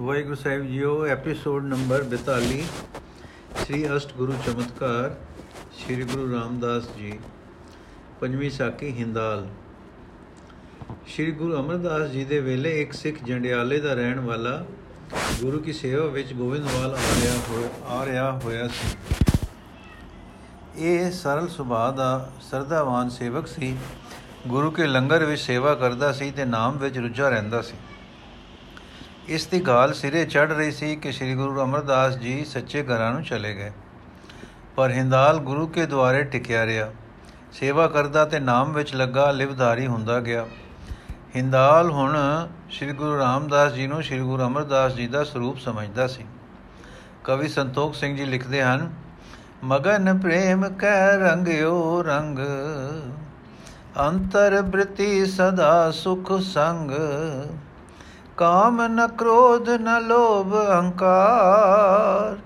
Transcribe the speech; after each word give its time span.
ਵਾਹਿਗੁਰੂ 0.00 0.34
ਸਾਹਿਬ 0.34 0.64
ਜੀਓ 0.66 1.06
episode 1.06 1.64
number 1.64 2.02
42 2.04 2.64
Sri 3.64 3.96
ਅਸ਼ਟ 3.96 4.12
ਗੁਰੂ 4.12 4.32
ਚਮਤਕਾਰ, 4.46 5.14
ਸ੍ਰੀ 5.78 6.02
ਗੁਰੂ 6.02 6.32
ਰਾਮਦਾਸ 6.32 6.88
ਜੀ, 6.96 7.12
ਪੰਜਵੀਂ 8.20 8.50
ਸਾਖੀ 8.50 8.90
ਹਿੰਦਾਲ। 8.98 9.46
ਸ੍ਰੀ 11.06 11.30
ਗੁਰੂ 11.30 11.56
ਅਮਰਦਾਸ 11.60 12.10
ਜੀ 12.10 12.24
ਦੇ 12.24 12.40
ਵੇਲੇ 12.40 12.80
ਇੱਕ 12.82 12.92
ਸਿੱਖ 12.92 13.22
ਜੰਡਿਆਲੇ 13.24 13.80
ਦਾ 13.80 13.94
ਰਹਿਣ 13.94 14.20
ਵਾਲਾ 14.20 14.64
ਗੁਰੂ 15.40 15.60
ਕੀ 15.60 15.72
ਸੇਵਾ 15.72 16.06
ਵਿੱਚ 16.06 16.32
ਗੋਬਿੰਦਵਾਲ 16.32 16.94
ਆ 16.94 17.16
ਰਿਹਾ 17.22 17.34
ਹੋਇਆ 17.48 17.68
ਆ 17.88 18.04
ਰਿਹਾ 18.06 18.30
ਹੋਇਆ 18.44 18.68
ਸੀ। 18.68 18.94
ਇਹ 20.78 21.10
ਸਰਲ 21.12 21.48
ਸੁਭਾਅ 21.48 21.92
ਦਾ 21.92 22.30
ਸਰਦਾਵਾਨ 22.50 23.08
ਸੇਵਕ 23.08 23.46
ਸੀ, 23.46 23.76
ਗੁਰੂ 24.46 24.70
ਕੇ 24.70 24.86
ਲੰਗਰ 24.86 25.24
ਵਿੱਚ 25.24 25.42
ਸੇਵਾ 25.42 25.74
ਕਰਦਾ 25.74 26.12
ਸੀ 26.12 26.30
ਤੇ 26.30 26.44
ਨਾਮ 26.44 26.78
ਵਿੱਚ 26.78 26.98
ਰੁੱਝਾ 26.98 27.28
ਰਹਿੰਦਾ 27.28 27.62
ਸੀ। 27.62 27.74
ਇਸ 29.28 29.46
ਦੀ 29.46 29.60
ਗਾਲ 29.60 29.92
ਸਿਰੇ 29.94 30.24
ਚੜ 30.24 30.52
ਰਹੀ 30.52 30.72
ਸੀ 30.72 30.96
ਕਿ 30.96 31.12
ਸ੍ਰੀ 31.12 31.34
ਗੁਰੂ 31.34 31.62
ਅਮਰਦਾਸ 31.62 32.16
ਜੀ 32.16 32.44
ਸੱਚੇ 32.44 32.82
ਘਰਾਂ 32.82 33.12
ਨੂੰ 33.12 33.22
ਚਲੇ 33.22 33.54
ਗਏ। 33.54 33.72
ਪਰ 34.76 34.90
ਹਿੰਦਾਲ 34.90 35.38
ਗੁਰੂ 35.38 35.66
ਕੇ 35.66 35.86
ਦੁਆਰੇ 35.86 36.22
ਟਿਕਿਆ 36.22 36.66
ਰਿਹਾ। 36.66 36.90
ਸੇਵਾ 37.52 37.86
ਕਰਦਾ 37.86 38.24
ਤੇ 38.24 38.40
ਨਾਮ 38.40 38.72
ਵਿੱਚ 38.72 38.94
ਲੱਗਾ 38.94 39.30
ਲਿਵਧਾਰੀ 39.30 39.86
ਹੁੰਦਾ 39.86 40.20
ਗਿਆ। 40.20 40.46
ਹਿੰਦਾਲ 41.36 41.90
ਹੁਣ 41.90 42.16
ਸ੍ਰੀ 42.70 42.92
ਗੁਰੂ 42.92 43.18
ਰਾਮਦਾਸ 43.18 43.72
ਜੀ 43.72 43.86
ਨੂੰ 43.86 44.02
ਸ੍ਰੀ 44.02 44.20
ਗੁਰੂ 44.20 44.42
ਅਮਰਦਾਸ 44.42 44.92
ਜੀ 44.92 45.06
ਦਾ 45.06 45.24
ਸਰੂਪ 45.24 45.58
ਸਮਝਦਾ 45.58 46.06
ਸੀ। 46.06 46.24
ਕਵੀ 47.24 47.48
ਸੰਤੋਖ 47.48 47.94
ਸਿੰਘ 47.94 48.16
ਜੀ 48.16 48.24
ਲਿਖਦੇ 48.24 48.62
ਹਨ, 48.62 48.92
ਮਗਨ 49.64 50.18
ਪ੍ਰੇਮ 50.18 50.68
ਕਹਿ 50.68 51.18
ਰੰਗਿਓ 51.18 52.02
ਰੰਗ, 52.02 52.38
ਅੰਤਰ 54.00 54.62
ਬ੍ਰਿਤੀ 54.62 55.26
ਸਦਾ 55.26 55.90
ਸੁਖ 55.90 56.32
ਸੰਗ 56.40 56.90
ਕਾਮ 58.36 58.86
ਨ 58.86 59.06
ਕ੍ਰੋਧ 59.06 59.68
ਨ 59.70 60.00
ਲੋਭ 60.00 60.54
ਅਹੰਕਾਰ 60.54 62.36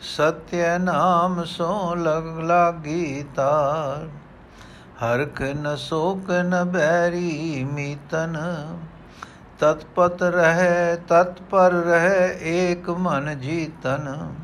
ਸਤਿ 0.00 0.78
ਨਾਮ 0.78 1.44
ਸੋ 1.44 1.94
ਲਗ 1.94 2.40
ਲਾਗੀ 2.40 3.24
ਤਾਰ। 3.34 4.08
ਹਰਖ 5.02 5.42
ਨ 5.42 5.76
ਸੋਕ 5.76 6.30
ਨ 6.30 6.64
ਬੈਰੀ 6.64 7.64
ਮੀਤਨ। 7.72 8.36
ਤਤਪਤ 9.58 10.22
ਰਹਿ, 10.22 10.96
ਤਤਪਰ 10.96 11.72
ਰਹਿ 11.72 12.38
ਏਕ 12.42 12.90
ਮਨ 12.90 13.38
ਜੀਤਨ। 13.40 14.34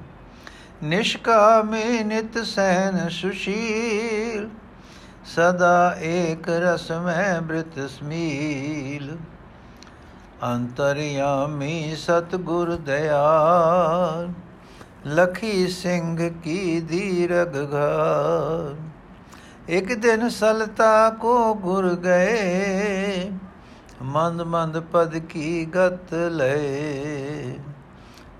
ਨਿਸ਼ਕਾਮੇ 0.82 2.04
ਨਿਤ 2.04 2.38
ਸੈਨ 2.38 3.08
ਸੁਸ਼ੀਲ। 3.08 4.48
ਸਦਾ 5.24 5.96
ਏਕ 5.98 6.48
ਰਸ 6.48 6.90
ਮੈਂ 6.90 7.40
ਬ੍ਰਿਤ 7.40 7.90
ਸਮੀਲ। 7.90 9.16
ਅੰਤਰਯਾਮੀ 10.44 11.96
ਸਤਗੁਰ 11.96 12.70
ਦਇਆਲ 12.76 14.30
ਲਖੀ 15.06 15.66
ਸਿੰਘ 15.68 16.28
ਕੀ 16.44 16.80
ਦੀਰਗ 16.80 17.56
ਘਰ 17.72 18.74
ਇੱਕ 19.68 19.92
ਦਿਨ 19.94 20.28
ਸਲਤਾ 20.28 21.08
ਕੋ 21.10 21.54
ਗੁਰ 21.54 21.88
ਗਏ, 21.96 23.30
ਮੰਦ 24.04 24.42
ਮੰਦ 24.42 24.78
ਪਦ 24.92 25.16
ਕੀ 25.28 25.64
ਗਤ 25.76 26.14
ਲਏ। 26.14 27.58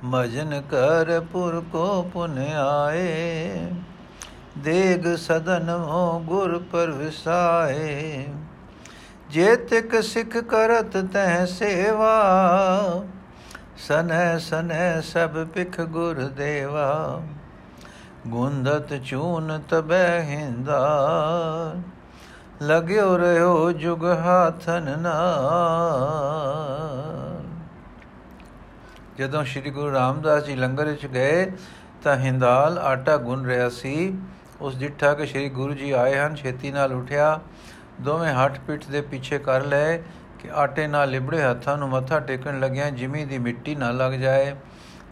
ਮਜਨ 0.04 0.60
ਕਰ 0.70 1.20
ਪੁਰ 1.32 1.62
ਕੋ 1.72 2.02
ਪੁਨ 2.12 2.38
ਆਏ, 2.58 3.66
ਦੇਗ 4.58 5.14
ਸਦਨ 5.18 5.68
ਹੋ 5.70 6.18
ਗੁਰ 6.20 6.58
ਪਰਵਿਸਾਏ। 6.72 8.26
ਜੇ 9.32 9.56
ਤਿਕ 9.56 10.02
ਸਿੱਖ 10.02 10.38
ਕਰਤ 10.38 11.12
ਤੈ 11.12 11.46
ਸੇਵਾ 11.46 13.04
ਸਨੈ 13.76 14.38
ਸਨੈ 14.38 15.00
ਸਭ 15.00 15.46
ਪਿਖ 15.46 15.80
ਗੁਰ 15.80 16.14
ਦੇਵਾ। 16.14 17.22
ਗੁੰਦਤ 18.26 19.04
ਚੂਨ 19.04 19.62
ਤਬੈ 19.68 20.20
ਹਿੰਦਾ, 20.20 21.74
ਲਗਿਓ 22.62 23.18
ਰਿਓ 23.18 23.72
ਜੁਗ 23.72 24.04
ਹਾਥਨ 24.04 24.98
ਨਾਲ। 24.98 27.42
ਜਦੋਂ 29.18 29.44
ਸ੍ਰੀ 29.44 29.70
ਗੁਰੂ 29.70 29.92
ਰਾਮਦਾਸ 29.92 30.44
ਜੀ 30.44 30.56
ਲੰਗਰ 30.56 30.84
ਵਿੱਚ 30.84 31.06
ਗਏ, 31.06 31.52
ਤਾਂ 32.04 32.16
ਹਿੰਦਾਲ 32.16 32.78
ਆਟਾ 32.78 33.16
ਗੁੰਨ 33.16 33.46
ਰਿਹਾ 33.46 33.68
ਸੀ। 33.68 34.18
ਉਸ 34.60 34.76
ਡਿੱਠਾ 34.76 35.14
ਕਿ 35.14 35.26
ਸ੍ਰੀ 35.26 35.48
ਗੁਰੂ 35.48 35.74
ਜੀ 35.74 35.92
ਆਏ 35.92 36.18
ਹਨ, 36.18 36.34
ਛੇਤੀ 36.34 36.70
ਨਾਲ 36.70 36.92
ਉਠਿਆ। 36.92 37.40
ਦੋਵੇਂ 38.00 38.32
ਹੱਥ 38.34 38.58
ਪਿੱਠ 38.60 38.86
ਦੇ 38.86 39.00
ਪਿੱਛੇ 39.00 39.38
ਕਰ 39.38 39.64
ਲਏ 39.64 39.98
ਕਿ 40.38 40.50
ਆਟੇ 40.50 40.86
ਨਾਲ 40.86 41.10
ਲਿਬੜੇ 41.10 41.42
ਹੱਥਾਂ 41.42 41.76
ਨੂੰ 41.78 41.88
ਮੱਥਾ 41.88 42.18
ਟੇਕਣ 42.20 42.60
ਲੱਗਿਆ 42.60 42.90
ਜਿਮੀ 42.90 43.24
ਦੀ 43.24 43.38
ਮਿੱਟੀ 43.38 43.74
ਨਾ 43.74 43.90
ਲੱਗ 43.90 44.12
ਜਾਏ। 44.12 44.54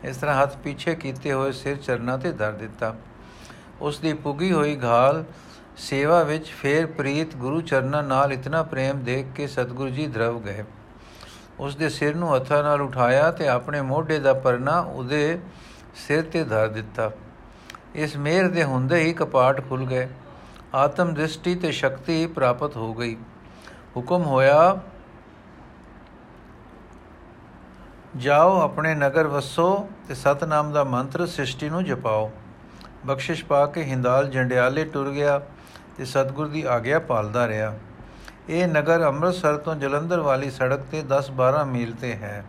ਇਸ 0.05 0.17
ਤਰ੍ਹਾਂ 0.17 0.43
ਹੱਥ 0.43 0.57
ਪਿੱਛੇ 0.57 0.95
ਕੀਤੇ 0.95 1.33
ਹੋਏ 1.33 1.53
ਸਿਰ 1.53 1.77
ਚਰਨਾਂ 1.77 2.19
ਤੇ 2.19 2.33
ਧਰ 2.33 2.53
ਦਿੱਤਾ। 2.53 2.95
ਉਸ 3.81 3.99
ਦੀ 3.99 4.13
ਪੁੱਗੀ 4.13 4.53
ਹੋਈ 4.53 4.79
ਘਾਲ 4.85 5.25
ਸੇਵਾ 5.77 6.23
ਵਿੱਚ 6.23 6.47
ਫੇਰ 6.51 6.87
ਪ੍ਰੀਤ 6.87 7.37
ਗੁਰੂ 7.37 7.61
ਚਰਨਾਂ 7.61 8.03
ਨਾਲ 8.03 8.33
ਇਤਨਾ 8.33 8.63
ਪ੍ਰੇਮ 8.63 9.03
ਦੇਖ 9.05 9.27
ਕੇ 9.37 9.47
ਸਤਿਗੁਰੂ 9.47 9.91
ਜੀ 9.91 10.07
ਧਰਵ 10.07 10.41
ਗਏ। 10.41 10.65
ਉਸ 11.61 11.77
ਦੇ 11.77 11.89
ਸਿਰ 11.89 12.15
ਨੂੰ 12.15 12.35
ਹੱਥਾਂ 12.37 12.63
ਨਾਲ 12.63 12.83
ਉਠਾਇਆ 12.83 13.31
ਤੇ 13.31 13.49
ਆਪਣੇ 13.49 13.81
ਮੋਢੇ 13.81 14.19
ਦਾ 14.19 14.33
ਪਰਨਾ 14.35 14.79
ਉਹਦੇ 14.81 15.39
ਸਿਰ 15.97 16.23
ਤੇ 16.23 16.45
ਧਰ 16.45 16.69
ਦਿੱਤਾ। 16.69 17.11
ਇਸ 17.95 18.17
ਮੇਰ 18.17 18.49
ਦੇ 18.49 18.65
ਹੁੰਦੇ 18.65 19.01
ਹੀ 19.01 19.13
ਕਪਾਟ 19.13 19.69
ਖੁੱਲ 19.69 19.85
ਗਏ। 19.85 20.09
ਆਤਮ 20.75 21.13
ਦ੍ਰਿਸ਼ਟੀ 21.15 21.55
ਤੇ 21.55 21.71
ਸ਼ਕਤੀ 21.73 22.27
ਪ੍ਰਾਪਤ 22.27 22.77
ਹੋ 22.77 22.93
ਗਈ। 22.95 23.17
ਹੁਕਮ 23.97 24.23
ਹੋਇਆ, 24.23 24.77
ਜਾਓ 28.17 28.61
ਆਪਣੇ 28.61 28.95
ਨਗਰ 28.95 29.27
ਵਸੋ 29.27 29.89
ਤੇ 30.09 30.15
ਸਤਨਾਮ 30.15 30.73
ਦਾ 30.73 30.85
ਮੰਤਰ 30.85 31.27
ਸ੍ਰਿਸ਼ਟੀ 31.27 31.69
ਨੂੰ 31.69 31.85
ਜਪਾਓ। 31.85 32.31
ਬਖਸ਼ਿਸ਼ 33.07 33.45
ਪਾ 33.45 33.65
ਕੇ 33.67 33.85
ਹਿੰਦਾਲ 33.85 34.29
ਜੰਡਿਆਲੇ 34.31 34.85
ਟੁਰ 34.85 35.11
ਗਿਆ 35.11 35.39
ਤੇ 35.97 36.05
ਸਤਗੁਰ 36.05 36.49
ਦੀ 36.49 36.63
ਆਗਿਆ 36.63 36.99
ਪਾਲਦਾ 36.99 37.47
ਰਿਹਾ। 37.49 37.75
ਇਹ 38.49 38.67
ਨਗਰ 38.69 39.07
ਅੰਮ੍ਰਿਤਸਰ 39.07 39.57
ਤੋਂ 39.57 39.75
ਜਲੰਧਰ 39.75 40.21
ਵਾਲੀ 40.21 40.51
ਸੜਕ 40.51 40.81
ਤੇ 40.91 41.03
10-12 41.03 41.65
ਮੀਲ 41.65 41.95
ਤੇ 42.01 42.15
ਹੈ। 42.15 42.45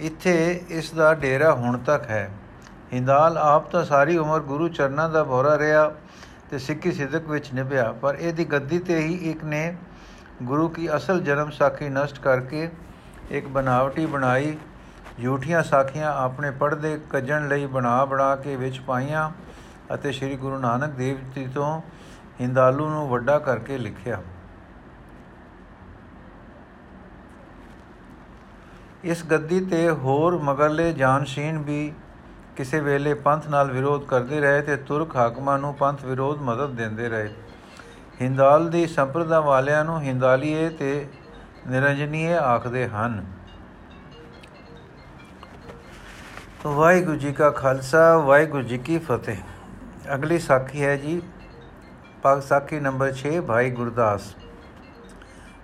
ਇੱਥੇ 0.00 0.64
ਇਸ 0.70 0.90
ਦਾ 0.90 1.14
ਡੇਰਾ 1.14 1.52
ਹੁਣ 1.54 1.78
ਤੱਕ 1.78 2.10
ਹੈ। 2.10 2.30
ਹਿੰਦਾਲ 2.92 3.38
ਆਪ 3.38 3.70
ਤਾਂ 3.70 3.84
ਸਾਰੀ 3.84 4.16
ਉਮਰ 4.16 4.40
ਗੁਰੂ 4.40 4.68
ਚਰਨਾਂ 4.68 5.08
ਦਾ 5.08 5.24
ਭੋਰਾ 5.24 5.58
ਰਿਹਾ 5.58 5.92
ਤੇ 6.54 6.58
ਸਿੱਖੀ 6.58 6.90
ਸਿੱਧਕ 6.92 7.28
ਵਿੱਚ 7.28 7.52
ਨਿਭਿਆ, 7.54 7.90
ਪਰ 7.92 8.14
ਇਹਦੀ 8.14 8.44
ਗੱਦੀ 8.44 8.78
ਤੇ 8.78 8.98
ਹੀ 8.98 9.14
ਇੱਕ 9.30 9.42
ਨੇ 9.44 9.76
ਗੁਰੂ 10.42 10.68
ਕੀ 10.68 10.88
ਅਸਲ 10.96 11.20
ਜਨਮ 11.20 11.50
ਸਾਖੀ 11.50 11.88
ਨਸ਼ਟ 11.88 12.18
ਕਰਕੇ 12.18 12.68
ਇੱਕ 13.30 13.46
ਬਨਾਵਟੀ 13.46 14.04
ਬਣਾਈ 14.06 14.56
ਝੂਠੀਆਂ 15.22 15.62
ਸਾਖੀਆਂ 15.62 16.12
ਆਪਣੇ 16.12 16.50
ਪਰਦੇ 16.50 16.98
ਕੱਜਣ 17.10 17.48
ਲਈ 17.48 17.66
ਬਣਾ 17.66 18.04
ਬਣਾ 18.04 18.36
ਕੇ 18.36 18.54
ਵਿੱਚ 18.56 18.78
ਪਾਈਆਂ 18.80 19.30
ਅਤੇ 19.94 20.12
ਸ੍ਰੀ 20.12 20.36
ਗੁਰੂ 20.36 20.58
ਨਾਨਕ 20.58 20.90
ਦੇਵ 20.90 21.18
ਜੀ 21.34 21.46
ਤੋਂ 21.46 21.80
ਹਿੰਦਾਲੂ 22.40 22.88
ਨੂੰ 22.88 23.08
ਵੱਡਾ 23.08 23.38
ਕਰਕੇ 23.38 23.78
ਲਿਖਿਆ। 23.78 24.22
ਇਸ 29.04 29.24
ਗੱਦੀ 29.24 29.64
ਤੇ 29.64 29.90
ਹੋਰ 29.90 30.38
ਮਗਰਲੇ 30.42 30.92
ਜਾਨਸ਼ੀਨ 30.92 31.58
ਵੀ 31.58 31.92
ਕਿਸੇ 32.56 32.80
ਵੇਲੇ 32.80 33.14
ਪੰਥ 33.14 33.48
ਨਾਲ 33.48 33.70
ਵਿਰੋਧ 33.70 34.04
ਕਰਦੇ 34.04 34.40
ਰਹੇ 34.40 34.62
ਤੇ 34.62 34.76
ਤੁਰਕ 34.76 35.16
ਹਾਕਮਾਂ 35.16 35.58
ਨੂੰ 35.58 35.74
ਪੰਥ 35.74 36.04
ਵਿਰੋਧ 36.04 36.38
ਮਦਦ 36.42 36.70
ਦਿੰਦੇ 36.70 37.08
ਰਹੇ। 37.08 37.34
ਹਿੰਦਾਲ 38.20 38.68
ਦੀ 38.70 38.86
ਸੰਪਰਦਾ 38.86 39.40
ਵਾਲਿਆਂ 39.40 39.84
ਨੂੰ 39.84 40.00
ਹਿੰਦਾਲੀਏ 40.00 40.68
ਤੇ 40.68 41.06
ਨਿਰੰਜਨੀਏ 41.66 42.34
ਆਖਦੇ 42.34 42.88
ਹਨ। 42.88 43.24
ਵਾਹਿਗੁਰੂ 46.66 47.16
ਜੀ 47.16 47.32
ਕਾ 47.32 47.50
ਖਾਲਸਾ, 47.50 48.18
ਵਾਹਿਗੁਰੂ 48.18 48.62
ਜੀ 48.62 48.78
ਕੀ 48.78 48.98
ਫਤਿਹ। 48.98 49.36
ਅਗਲੀ 50.14 50.38
ਸਾਖੀ 50.38 50.84
ਹੈ 50.84 50.96
ਜੀ 50.96 51.22
ਪਾਕ 52.22 52.42
ਸਾਖੀ 52.42 52.80
ਨੰਬਰ 52.80 53.12
6 53.12 53.40
ਭਾਈ 53.40 53.70
ਗੁਰਦਾਸ। 53.70 54.34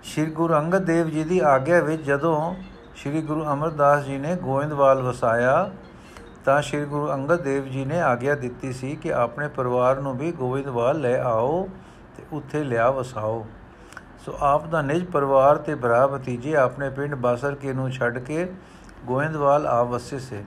ਸ਼੍ਰੀ 0.03 0.25
ਗੁਰੂ 0.25 0.53
ਅੰਗਦ 0.53 0.85
ਦੇਵ 0.85 1.09
ਜੀ 1.09 1.23
ਦੀ 1.23 1.39
ਆਗਿਆ 1.39 1.79
ਵਿੱਚ 1.79 2.01
ਜਦੋਂ 2.01 2.55
ਸ਼੍ਰੀ 2.95 3.21
ਗੁਰੂ 3.21 3.45
ਅਮਰਦਾਸ 3.53 4.03
ਜੀ 4.03 4.17
ਨੇ 4.17 4.35
ਗੋਇੰਦਵਾਲ 4.35 5.01
ਵਸਾਇਆ 5.01 5.71
ਤਾਂ 6.45 6.61
ਸ਼੍ਰੀ 6.61 6.85
ਗੁਰੂ 6.85 7.11
ਅੰਗਦ 7.13 7.41
ਦੇਵ 7.41 7.65
ਜੀ 7.65 7.83
ਨੇ 7.85 7.99
ਆਗਿਆ 8.01 8.35
ਦਿੱਤੀ 8.35 8.71
ਸੀ 8.73 8.95
ਕਿ 8.95 9.13
ਆਪਣੇ 9.13 9.47
ਪਰਿਵਾਰ 9.47 9.99
ਨੂੰ 10.01 10.17
ਵੀ 10.17 10.31
ਗੋਇੰਦਵਾਲ 10.31 10.99
ਲੈ 11.01 11.17
ਆਓ 11.19 11.67
ਤੇ 12.17 12.23
ਉੱਥੇ 12.33 12.63
ਲਿਆ 12.63 12.89
ਵਸਾਓ। 12.91 13.45
ਸੋ 14.25 14.35
ਆਪ 14.41 14.65
ਦਾ 14.67 14.81
ਨਿਜ 14.81 15.05
ਪਰਿਵਾਰ 15.05 15.57
ਤੇ 15.57 15.75
ਭਰਾ 15.75 16.05
ਭਤੀਜੇ 16.07 16.55
ਆਪਣੇ 16.55 16.89
ਪਿੰਡ 16.89 17.15
ਬਾਸਰਕੇ 17.15 17.73
ਨੂੰ 17.73 17.89
ਛੱਡ 17.91 18.17
ਕੇ 18.19 18.47
ਗੋਇੰਦਵਾਲ 19.05 19.67
ਆ 19.67 19.81
ਵਸੇ 19.83 20.19
ਸੇ। 20.19 20.43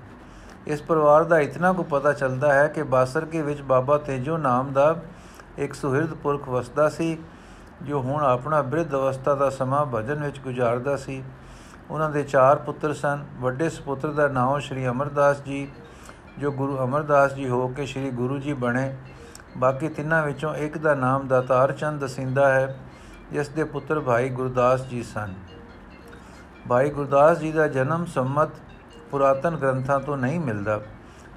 ਇਸ 0.66 0.82
ਪਰਿਵਾਰ 0.82 1.24
ਦਾ 1.24 1.38
ਇਤਨਾ 1.40 1.72
ਕੋ 1.72 1.82
ਪਤਾ 1.82 2.12
ਚੱਲਦਾ 2.12 2.52
ਹੈ 2.54 2.66
ਕਿ 2.68 2.82
ਬਾਸਰਕੇ 2.88 3.42
ਵਿੱਚ 3.42 3.62
ਬਾਬਾ 3.62 3.98
ਤੇਜੋ 3.98 4.36
ਨਾਮ 4.38 4.72
ਦਾ 4.72 4.94
ਇੱਕ 5.58 5.74
ਸੁਹਿਰਦ 5.74 6.14
ਪੁਰਖ 6.14 6.48
ਵਸਦਾ 6.48 6.88
ਸੀ, 6.88 7.16
ਜੋ 7.82 8.00
ਹੁਣ 8.00 8.24
ਆਪਣਾ 8.24 8.62
ਬ੍ਰਿਧ 8.62 8.94
ਅਵਸਥਾ 8.94 9.34
ਦਾ 9.34 9.50
ਸਮਾਂ 9.50 9.84
ਭਜਨ 9.86 10.22
ਵਿੱਚ 10.24 10.40
ਗੁਜ਼ਾਰਦਾ 10.40 10.96
ਸੀ। 10.96 11.22
ਉਹਨਾਂ 11.90 12.10
ਦੇ 12.10 12.22
ਚਾਰ 12.22 12.56
ਪੁੱਤਰ 12.56 12.92
ਸਨ। 12.94 13.24
ਵੱਡੇ 13.40 13.68
ਸੁਪੁੱਤਰ 13.70 14.12
ਦਾ 14.12 14.28
ਨਾਮ 14.28 14.58
ਸ਼੍ਰੀ 14.58 14.86
ਅਮਰਦਾਸ 14.88 15.42
ਜੀ 15.42 15.66
ਜੋ 16.38 16.50
ਗੁਰੂ 16.52 16.76
ਅਮਰਦਾਸ 16.78 17.34
ਜੀ 17.34 17.48
ਹੋ 17.48 17.66
ਕੇ 17.68 17.86
ਸ੍ਰੀ 17.86 18.10
ਗੁਰੂ 18.10 18.38
ਜੀ 18.38 18.52
ਬਣੇ, 18.52 18.94
ਬਾਕੀ 19.58 19.88
ਤਿੰਨਾਂ 19.88 20.22
ਵਿੱਚੋਂ 20.22 20.54
ਇੱਕ 20.54 20.78
ਦਾ 20.78 20.94
ਨਾਮ 20.94 21.26
ਦਾਤਾਰ 21.28 21.72
ਚੰਦ 21.72 22.00
ਦਸਿੰਦਾ 22.00 22.48
ਹੈ, 22.54 22.76
ਜਿਸ 23.32 23.48
ਦੇ 23.48 23.64
ਪੁੱਤਰ 23.64 24.00
ਭਾਈ 24.00 24.28
ਗੁਰਦਾਸ 24.28 24.86
ਜੀ 24.86 25.02
ਸਨ। 25.02 25.34
ਭਾਈ 26.68 26.90
ਗੁਰਦਾਸ 26.90 27.38
ਜੀ 27.38 27.52
ਦਾ 27.52 27.66
ਜਨਮ 27.68 28.04
ਸੰਮਤ 28.04 28.48
ਪੁਰਾਤਨ 29.10 29.56
ਗ੍ਰੰਥਾਂ 29.56 30.00
ਤੋਂ 30.00 30.16
ਨਹੀਂ 30.16 30.40
ਮਿਲਦਾ, 30.40 30.80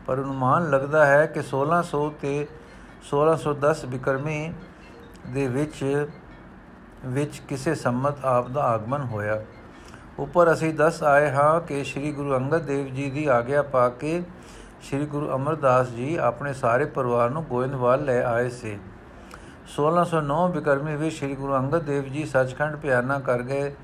ਪਰ 0.08 0.22
ਅਨੁਮਾਨ 0.22 0.70
ਲੱਗਦਾ 0.70 1.06
ਹੈ 1.06 1.26
ਕਿ 1.26 1.42
1600 1.42 2.10
ਤੇ 2.22 2.48
1610 3.04 3.86
ਬਿਕਰਮੀ 3.86 4.54
ਦੇ 5.28 5.48
ਵਿੱਚ 5.48 6.08
ਵਿੱਚ 7.06 7.38
ਕਿਸੇ 7.40 7.76
ਸੰਮਤ 7.76 8.26
ਆਪ 8.26 8.50
ਦਾ 8.50 8.64
ਆਗਮਨ 8.64 9.02
ਹੋਇਆ। 9.04 9.42
ਉੱਪਰ 10.20 10.52
ਅਸੀਂ 10.54 10.74
ਦੱਸ 10.74 11.02
ਆਏ 11.04 11.30
ਹਾਂ 11.32 11.60
ਕਿ 11.62 11.84
ਸ੍ਰੀ 11.84 12.12
ਗੁਰੂ 12.12 12.36
ਅੰਗਦ 12.36 12.66
ਦੇਵ 12.66 12.88
ਜੀ 12.88 13.10
ਦੀ 13.10 13.26
ਆਗਿਆ 13.28 13.62
ਪਾ 13.62 13.88
ਕੇ 13.90 14.22
ਸ੍ਰੀ 14.82 15.06
ਗੁਰੂ 15.06 15.30
ਅਮਰਦਾਸ 15.36 15.88
ਜੀ 15.88 16.16
ਆਪਣੇ 16.16 16.54
ਸਾਰੇ 16.54 16.86
ਪਰਿਵਾਰ 16.86 17.30
ਨੂੰ 17.30 17.44
ਗੋਇੰਦਵਾਲ 17.44 18.04
ਲੈ 18.06 18.24
ਆਏ 18.24 18.50
ਸੀ। 18.50 18.80
1609 19.76 20.48
ਬਿਕਰਮੀ 20.48 20.96
ਵਿੱਚ 20.96 21.16
ਸ੍ਰੀ 21.16 21.36
ਗੁਰੂ 21.36 21.56
ਅੰਗਦ 21.56 21.82
ਦੇਵ 21.82 22.04
ਜੀ 22.04 22.26
ਸੱਚਖੰਡ 22.26 22.76
ਪਿਆਰਨਾ 22.76 23.20
ਕਰ 23.20 23.42
ਗਏ 23.42 23.76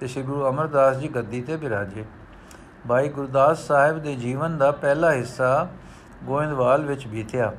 ਤੇ 0.00 0.06
ਸ੍ਰੀ 0.06 0.22
ਗੁਰੂ 0.22 0.48
ਅਮਰਦਾਸ 0.48 0.96
ਜੀ 0.96 1.08
ਗੱਦੀ 1.08 1.40
ਤੇ 1.40 1.56
ਬਿਰਾਜੇ। 1.56 2.04
ਭਾਈ 2.88 3.08
ਗੁਰਦਾਸ 3.08 3.66
ਸਾਹਿਬ 3.66 3.98
ਦੇ 3.98 4.16
ਜੀਵਨ 4.16 4.58
ਦਾ 4.58 4.70
ਪਹਿਲਾ 4.70 5.12
ਹਿੱਸਾ 5.12 5.68
ਗੋਇੰਦਵਾਲ 6.24 6.84
ਵਿੱਚ 6.86 7.06
ਬੀਤਿਆ। 7.06 7.52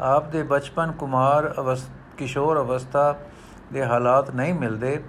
ਆਪ 0.00 0.28
ਦੇ 0.28 0.42
ਬਚਪਨ 0.42 0.92
ਕੁਮਾਰ 0.92 1.54
ਅਵਸ, 1.58 1.88
ਕਿਸ਼ੋਰ 2.18 2.60
ਅਵਸਥਾ 2.60 3.14
ਦੇ 3.72 3.84
ਹਾਲਾਤ 3.86 4.30
ਨਹੀਂ 4.30 4.54
ਮਿਲਦੇ, 4.54 5.02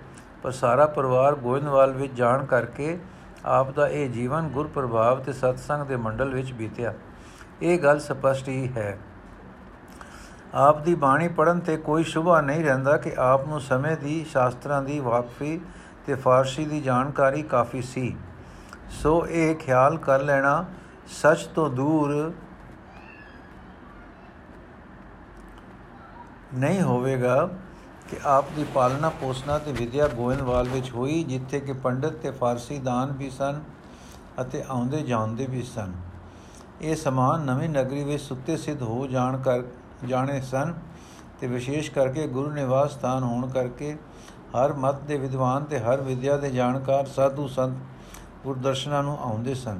ਪਰ 0.44 0.52
ਸਾਰਾ 0.52 0.86
ਪਰਿਵਾਰ 0.86 1.36
ਗੋਇੰਦਵਾਲ 1.36 1.92
ਵਿੱਚ 1.92 2.14
ਜਾਣ 2.14 2.46
ਕਰਕੇ 2.46 3.00
ਆਪ 3.46 3.72
ਦਾ 3.72 3.88
ਇਹ 3.88 4.10
ਜੀਵਨ 4.10 4.48
ਗੁਰ 4.48 4.68
ਪ੍ਰਭਾਵ 4.68 5.20
ਤੇ 5.20 5.34
ਸਤਸੰਗ 5.34 5.84
ਦੇ 5.84 5.96
ਮੰਡਲ 5.96 6.34
ਵਿੱਚ 6.34 6.54
ਬੀਤਿਆ। 6.54 6.94
ਇਹ 7.62 7.80
ਗੱਲ 7.80 8.00
ਸਪਸ਼ਟ 8.00 8.48
ਹੀ 8.50 8.68
ਹੈ। 8.68 8.98
ਆਪ 10.54 10.82
ਦੀ 10.82 10.96
ਬਾਣੀ 10.96 11.28
ਪੜਨ 11.28 11.60
ਤੇ 11.60 11.78
ਕੋਈ 11.78 12.04
ਸ਼ੁਭਾ 12.04 12.42
ਨਹੀਂ 12.42 12.64
ਰਹਿੰਦਾ 12.64 12.98
ਕਿ 12.98 13.12
ਆਪ 13.18 13.48
ਨੂੰ 13.48 13.62
ਸਮੇਂ 13.62 13.96
ਦੀ, 13.98 14.24
ਸ਼ਾਸਤਰਾਂ 14.24 14.82
ਦੀ 14.84 15.00
ਵਾਕਫੀ 15.00 15.60
ਤੇ 16.06 16.16
ਫਾਰਸੀ 16.16 16.66
ਦੀ 16.66 16.82
ਜਾਣਕਾਰੀ 16.82 17.42
ਕਾਫੀ 17.42 17.82
ਸੀ। 17.82 18.16
ਸੋ 18.92 19.28
ਇਹ 19.28 19.56
ਖਿਆਲ 19.56 19.98
ਕਰ 19.98 20.22
ਲੈਣਾ 20.22 20.66
ਸੱਚ 21.22 21.46
ਤੋਂ 21.46 21.70
ਦੂਰ 21.70 22.34
ਨਹੀਂ 26.54 26.82
ਹੋਵੇਗਾ 26.82 27.50
ਕਿ 28.10 28.18
ਆਪ 28.26 28.46
ਦੀ 28.56 28.66
ਪਾਲਣਾ 28.74 29.10
ਪੋਸ਼ਣਾ 29.10 29.58
ਤੇ 29.58 29.72
ਵਿਦਿਆ 29.72 30.08
ਗੋਇੰਦਵਾਲ 30.08 30.70
ਵਿੱਚ 30.70 30.92
ਹੋਈ, 30.92 31.24
ਜਿੱਥੇ 31.24 31.60
ਕਿ 31.60 31.74
ਪੰਡਤ 31.74 32.14
ਤੇ 32.14 32.32
ਫਾਰਸੀ 32.32 32.80
ਦਾਨ 32.80 33.12
ਵੀ 33.12 33.30
ਸਨ 33.30 33.62
ਅਤੇ 34.42 34.64
ਆਉਂਦੇ 34.70 35.02
ਜਾਂਦੇ 35.02 35.46
ਵੀ 35.46 35.62
ਸਨ। 35.62 35.94
ਇਹ 36.82 36.96
ਸਮਾਨ 36.96 37.42
ਨਵੀਂ 37.42 37.70
ਨਗਰੀ 37.70 38.04
ਵਿੱਚ 38.04 38.22
ਸੁੱਤੇ 38.24 38.56
ਸਿੱਧ 38.58 38.82
ਹੋ 38.82 39.08
ਜਾਣ 39.08 39.38
ਕਰ, 39.38 39.64
ਜਾਣੇ 40.06 40.42
ਸਨ 40.42 40.74
ਤੇ 41.40 41.48
ਵਿਸ਼ੇਸ਼ 41.48 41.92
ਕਰਕੇ 41.92 42.28
ਗੁਰੂ 42.28 42.52
ਨਿਵਾਸ 42.52 42.92
ਸਥਾਨ 42.92 43.24
ਹੋਣ 43.24 43.48
ਕਰਕੇ 43.48 43.94
ਹਰ 44.56 44.74
ਮਤ 44.74 45.02
ਦੇ 45.02 45.18
ਵਿਦਵਾਨ 45.18 45.64
ਤੇ 45.64 45.80
ਹਰ 45.80 46.02
ਵਿਦਿਆ 46.02 46.38
ਦੇ 46.38 46.50
ਜਾਣਕਾਰ 46.52 47.06
ਸਾਧੂ 47.06 47.48
ਸੰਤ 47.48 47.78
ਗੁਰਦਰਸ਼ਨਾਂ 48.44 49.04
ਨੂੰ 49.04 49.18
ਆਉਂਦੇ 49.22 49.54
ਸਨ। 49.54 49.80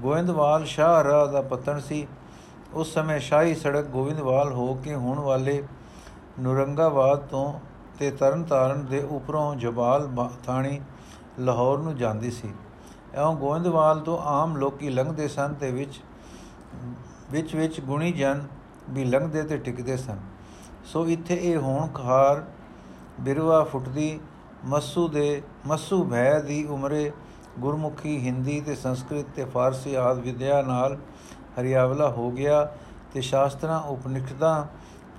ਗੋਇੰਦਵਾਲ 0.00 0.64
ਸ਼ਾਹ 0.64 1.02
ਰਾਹ 1.04 1.26
ਦਾ 1.26 1.42
ਪਤਨ 1.42 1.80
ਸੀ। 1.80 2.06
ਉਸ 2.74 2.94
ਸਮੇਂ 2.94 3.18
ਸ਼ਾਹੀ 3.20 3.54
ਸੜਕ 3.54 3.84
ਗੋਇੰਦਵਾਲ 3.86 4.52
ਹੋ 4.52 4.74
ਕੇ 4.74 4.94
ਹੋਣ 4.94 5.18
ਵਾਲੇ 5.18 5.62
ਨੁਰੰਗਾਬਾਦ 6.40 7.26
ਤੋਂ 7.26 7.52
ਤੇ 7.98 8.10
ਤਰਨਤਾਰਨ 8.10 8.84
ਦੇ 8.86 9.02
ਉਪਰੋਂ 9.02 9.54
ਜਬਾਲ 9.54 10.08
ਥਾਣੀ 10.46 10.80
ਲਾਹੌਰ 11.40 11.78
ਨੂੰ 11.78 11.96
ਜਾਂਦੀ 11.96 12.30
ਸੀ। 12.30 12.52
ਐਉਂ 13.14 13.36
ਗੋਇੰਦਵਾਲ 13.36 14.00
ਤੋਂ 14.00 14.18
ਆਮ 14.18 14.56
ਲੋਕੀ 14.56 14.90
ਲੰਘਦੇ 14.90 15.28
ਸਨ 15.28 15.54
ਤੇ 15.54 15.70
ਵਿੱਚ 15.70 16.00
ਵਿੱਚ 17.30 17.54
ਵਿੱਚ 17.56 17.80
ਗੁਣੀ 17.80 18.12
ਜਨ 18.12 18.42
ਵੀ 18.90 19.04
ਲੰਘਦੇ 19.04 19.42
ਤੇ 19.42 19.56
ਟਿਕਦੇ 19.58 19.96
ਸਨ। 19.96 20.18
ਸੋ 20.84 21.06
ਇੱਥੇ 21.06 21.34
ਇਹ 21.34 21.56
ਹੋਣ 21.56 21.86
ਖਾਰ 21.88 22.44
ਬਿਰਵਾ 23.20 23.62
ਫੁੱਟਦੀ, 23.64 24.20
ਮਸੂ 24.64 25.08
ਦੇ, 25.08 25.42
ਮਸੂ 25.66 26.02
ਭੈ 26.04 26.40
ਦੀ 26.40 26.64
ਉਮਰੇ 26.64 27.10
ਗੁਰਮੁਖੀ 27.58 28.16
ਹਿੰਦੀ 28.18 28.60
ਤੇ 28.60 28.74
ਸੰਸਕ੍ਰਿਤ 28.74 29.26
ਤੇ 29.36 29.44
ਫਾਰਸੀ 29.44 29.94
ਆਦ 29.94 30.18
ਵਿਦਿਆ 30.18 30.62
ਨਾਲ 30.62 30.96
ਹਰੀਆਵਲਾ 31.60 32.08
ਹੋ 32.10 32.30
ਗਿਆ 32.30 32.64
ਤੇ 33.14 33.20
ਸ਼ਾਸਤਰਾਂ 33.20 33.80
ਉਪਨਿਖਦਾਂ 33.80 34.64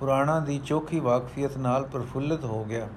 ਪੁਰਾਣਾ 0.00 0.40
ਦੀ 0.40 0.58
ਚੋਖੀ 0.58 1.00
ਵਾਕਫੀਅਤ 1.00 1.56
ਨਾਲ 1.58 1.84
ਪ੍ਰਫੁੱਲਿਤ 1.84 2.44
ਹੋ 2.44 2.64
ਗਿਆ। 2.64 2.88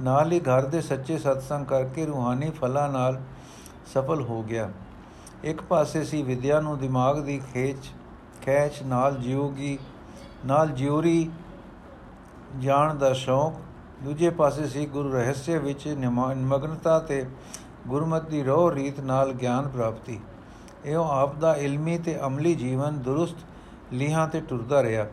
ਨਾਲ 0.00 0.32
ਹੀ 0.32 0.40
ਘਰ 0.40 0.66
ਦੇ 0.66 0.80
ਸੱਚੇ 0.80 1.18
ਸਤਸੰਗ 1.18 1.66
ਕਰਕੇ 1.66 2.06
ਰੂਹਾਨੀ 2.06 2.50
ਫਲਾਂ 2.50 2.88
ਨਾਲ 2.88 3.20
ਸਫਲ 3.94 4.22
ਹੋ 4.22 4.42
ਗਿਆ। 4.42 4.70
ਇੱਕ 5.44 5.60
ਪਾਸੇ 5.62 6.02
ਸੀ 6.04 6.22
ਵਿਦਿਆ 6.22 6.60
ਨੂੰ 6.60 6.78
ਦਿਮਾਗ 6.78 7.20
ਦੀ 7.20 7.40
ਖੇਚ 7.52 7.90
ਖੇਚ 8.42 8.82
ਨਾਲ 8.82 9.14
ਜੀਉਗੀ 9.16 9.78
ਨਾਲ 10.46 10.68
ਜਿਉਰੀ 10.70 11.30
ਜਾਣ 12.58 12.94
ਦਾ 12.94 13.12
ਸ਼ੌਕ। 13.12 13.54
ਦੂਜੇ 14.02 14.30
ਪਾਸੇ 14.30 14.66
ਸੀ 14.68 14.84
ਗੁਰੂ 14.86 15.12
ਰਹੱਸੇ 15.12 15.58
ਵਿੱਚ 15.58 15.86
ਨਿਮਗਨਤਾ 15.88 16.98
ਤੇ 16.98 17.24
ਗੁਰਮਤ 17.88 18.28
ਦੀ 18.28 18.42
ਰੋਹ 18.42 18.70
ਰੀਤ 18.72 19.00
ਨਾਲ 19.00 19.32
ਗਿਆਨ 19.32 19.68
ਪ੍ਰਾਪਤੀ। 19.68 20.20
ਇਹੋ 20.84 21.04
ਆਪ 21.12 21.34
ਦਾ 21.36 21.54
ਇਲਮੀ 21.56 21.98
ਤੇ 21.98 22.18
ਅਮਲੀ 22.26 22.54
ਜੀਵਨ 22.54 22.98
ਦੁਰਸਤ 22.98 23.92
ਲੀਹਾਂ 23.92 24.26
ਤੇ 24.28 24.40
ਟੁਰਦਾ 24.40 24.82
ਰਿਹਾ। 24.82 25.06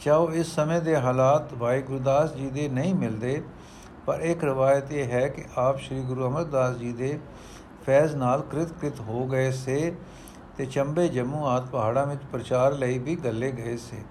ਚਾਹੋ 0.00 0.30
ਇਸ 0.30 0.54
ਸਮੇਂ 0.54 0.80
ਦੇ 0.80 0.96
ਹਾਲਾਤ 0.96 1.54
ਭਾਈ 1.54 1.82
ਗੁਰਦਾਸ 1.82 2.34
ਜੀ 2.34 2.50
ਦੇ 2.50 2.68
ਨਹੀਂ 2.68 2.94
ਮਿਲਦੇ, 2.94 3.42
ਪਰ 4.06 4.20
ਇੱਕ 4.20 4.44
ਰਵਾਇਤ 4.44 4.92
ਇਹ 4.92 5.04
ਹੈ 5.04 5.26
ਕਿ 5.28 5.44
ਆਪ 5.58 5.80
ਸ੍ਰੀ 5.80 6.00
ਗੁਰੂ 6.00 6.26
ਅਮਰਦਾਸ 6.26 6.76
ਜੀ 6.76 6.92
ਦੇ 6.92 7.18
ਫੈਜ਼ 7.86 8.14
ਨਾਲ 8.16 8.42
ਕ੍ਰਿਤ 8.42 9.00
ਹੋ 9.00 9.26
ਗਏ 9.26 9.50
ਸੇ 9.50 9.94
ਤੇ 10.56 10.66
ਚੰਬੇ 10.66 11.08
ਜੰਮੂ 11.08 11.44
ਆਦ 11.46 11.66
ਪਹਾੜਾਂ 11.66 12.06
ਵਿੱਚ 12.06 12.20
ਪ੍ਰਚਾਰ 12.32 12.72
ਲਈ 12.72 12.98
ਵੀ 12.98 13.16
ਗੱਲੇ 13.16 13.50
ਗਏ 13.52 13.76
ਸੇ। 13.76 14.02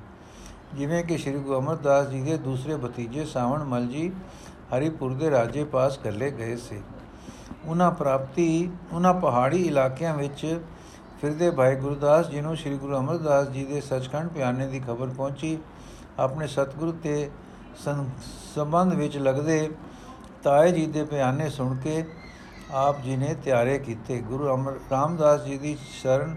ਜਿਵੇਂ 0.73 1.03
ਕਿ 1.03 1.17
ਸ੍ਰੀ 1.17 1.33
ਗੁਰੂ 1.33 1.59
ਅਮਰਦਾਸ 1.59 2.07
ਜੀ 2.07 2.21
ਦੇ 2.21 2.37
ਦੂਸਰੇ 2.37 2.75
ਭਤੀਜੇ 2.75 3.25
ਸਾਵਣ 3.25 3.63
ਮਲ 3.63 3.87
ਜੀ 3.87 4.11
ਹਰੀਪੁਰ 4.71 5.13
ਦੇ 5.13 5.29
ਰਾਜੇ 5.31 5.63
ਪਾਸ 5.63 5.99
ਗੱਲੇ 6.05 6.31
ਗਏ 6.31 6.55
ਸੇ। 6.55 6.81
ਉਹਨਾਂ 7.65 7.91
ਪ੍ਰਾਪਤੀ, 7.91 8.69
ਉਹਨਾਂ 8.91 9.13
ਪਹਾੜੀ 9.13 9.61
ਇਲਾਕਿਆਂ 9.61 10.15
ਵਿੱਚ 10.15 10.59
ਫਿਰਦੇ 11.21 11.49
ਭਾਈ 11.51 11.75
ਗੁਰਦਾਸ 11.75 12.29
ਜੀ 12.29 12.41
ਨੂੰ 12.41 12.55
ਸ੍ਰੀ 12.57 12.77
ਗੁਰੂ 12.77 12.97
ਅਮਰਦਾਸ 12.97 13.47
ਜੀ 13.47 13.63
ਦੇ 13.65 13.81
ਸੱਚਖੰਡ 13.81 14.29
ਪਿਆਨੇ 14.29 14.67
ਦੀ 14.67 14.79
ਖਬਰ 14.79 15.07
ਪਹੁੰਚੀ। 15.07 15.57
ਆਪਣੇ 16.19 16.47
ਸਤਿਗੁਰੂ 16.47 16.91
ਤੇ 17.03 17.29
ਸੰਬੰਧ 18.55 18.93
ਵਿੱਚ 18.93 19.17
ਲੱਗਦੇ 19.17 19.69
ਤਾਏ 20.43 20.71
ਜੀ 20.71 20.85
ਦੇ 20.85 21.03
ਬਿਆਨੇ 21.03 21.49
ਸੁਣ 21.49 21.75
ਕੇ 21.77 22.03
ਆਪ 22.75 22.99
ਜੀ 23.01 23.15
ਨੇ 23.15 23.33
ਤਿਆਰੇ 23.43 23.77
ਕੀਤੇ। 23.79 24.17
ਗੁਰੂ 24.21 24.47
ਅਮਰ, 24.53 24.73
ਰਾਮਦਾਸ 24.91 25.43
ਜੀ 25.43 25.57
ਦੀ 25.57 25.75
ਸ਼ਰਨ 25.91 26.35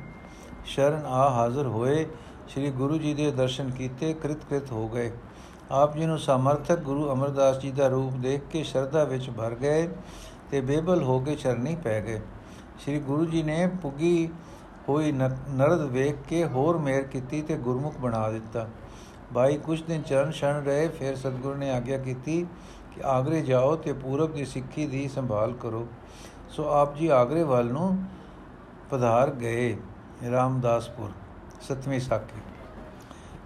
ਸ਼ਰਨ 0.64 1.06
ਆ 1.06 1.28
ਹਾਜ਼ਰ 1.30 1.66
ਹੋਏ। 1.66 2.06
ਸ੍ਰੀ 2.48 2.70
ਗੁਰੂ 2.70 2.98
ਜੀ 2.98 3.14
ਦੇ 3.14 3.30
ਦਰਸ਼ਨ 3.30 3.70
ਕੀਤੇ 3.70 4.12
ਕ੍ਰਿਤ 4.14 4.70
ਹੋ 4.72 4.86
ਗਏ। 4.88 5.10
ਆਪ 5.70 5.96
ਜੀ 5.96 6.06
ਨੂੰ 6.06 6.18
ਸਮਰਥਕ 6.18 6.78
ਗੁਰੂ 6.80 7.10
ਅਮਰਦਾਸ 7.12 7.58
ਜੀ 7.58 7.70
ਦਾ 7.70 7.88
ਰੂਪ 7.88 8.12
ਦੇਖ 8.18 8.42
ਕੇ 8.50 8.62
ਸ਼ਰਧਾ 8.62 9.04
ਵਿੱਚ 9.04 9.28
ਭਰ 9.30 9.54
ਗਏ 9.54 9.88
ਤੇ 10.50 10.60
ਬੇਬਲ 10.60 11.02
ਹੋ 11.02 11.18
ਕੇ 11.20 11.34
ਚਰਨੀ 11.34 11.74
ਪੈ 11.76 12.00
ਗਏ। 12.00 12.20
ਸ੍ਰੀ 12.80 12.98
ਗੁਰੂ 13.00 13.24
ਜੀ 13.24 13.42
ਨੇ 13.42 13.66
ਪੁਗੀ 13.82 14.28
ਹੋਈ 14.88 15.12
ਨਰਦ 15.12 15.82
ਵੇਖ 15.90 16.16
ਕੇ 16.28 16.44
ਹੋਰ 16.46 16.78
ਮੇਰ 16.78 17.02
ਕੀਤੀ 17.04 17.42
ਤੇ 17.42 17.56
ਗੁਰਮੁਖ 17.58 17.98
ਬਣਾ 17.98 18.28
ਦਿੱਤਾ। 18.30 18.68
ਭਾਈ 19.34 19.56
ਕੁਝ 19.58 19.82
ਦਿਨ 19.82 20.02
ਚਰਨ 20.02 20.30
ਛਣ 20.30 20.62
ਰਹੇ, 20.64 20.88
ਫਿਰ 20.88 21.16
ਸਤਿਗੁਰੂ 21.16 21.54
ਨੇ 21.54 21.70
ਆਗਿਆ 21.70 21.98
ਕੀਤੀ 21.98 22.44
ਕਿ 22.94 23.02
ਆਗਰੇ 23.04 23.40
ਜਾਓ 23.42 23.76
ਤੇ 23.76 23.92
ਪੂਰਬ 23.92 24.32
ਦੀ 24.34 24.44
ਸਿੱਖੀ 24.44 24.86
ਦੀ 24.86 25.08
ਸੰਭਾਲ 25.08 25.52
ਕਰੋ। 25.52 25.86
ਸੋ 26.50 26.68
ਆਪ 26.70 26.94
ਜੀ 26.96 27.08
ਆਗਰੇ 27.08 27.42
ਵੱਲ 27.42 27.66
ਨੂੰ 27.66 27.96
ਪਧਾਰ 28.90 29.30
ਗਏ 29.30 29.76
ਰਾਮਦਾਸਪੁਰ, 30.32 31.10
ਸਤਵੀਂ 31.62 32.00
ਸਾਖੀ। 32.00 32.40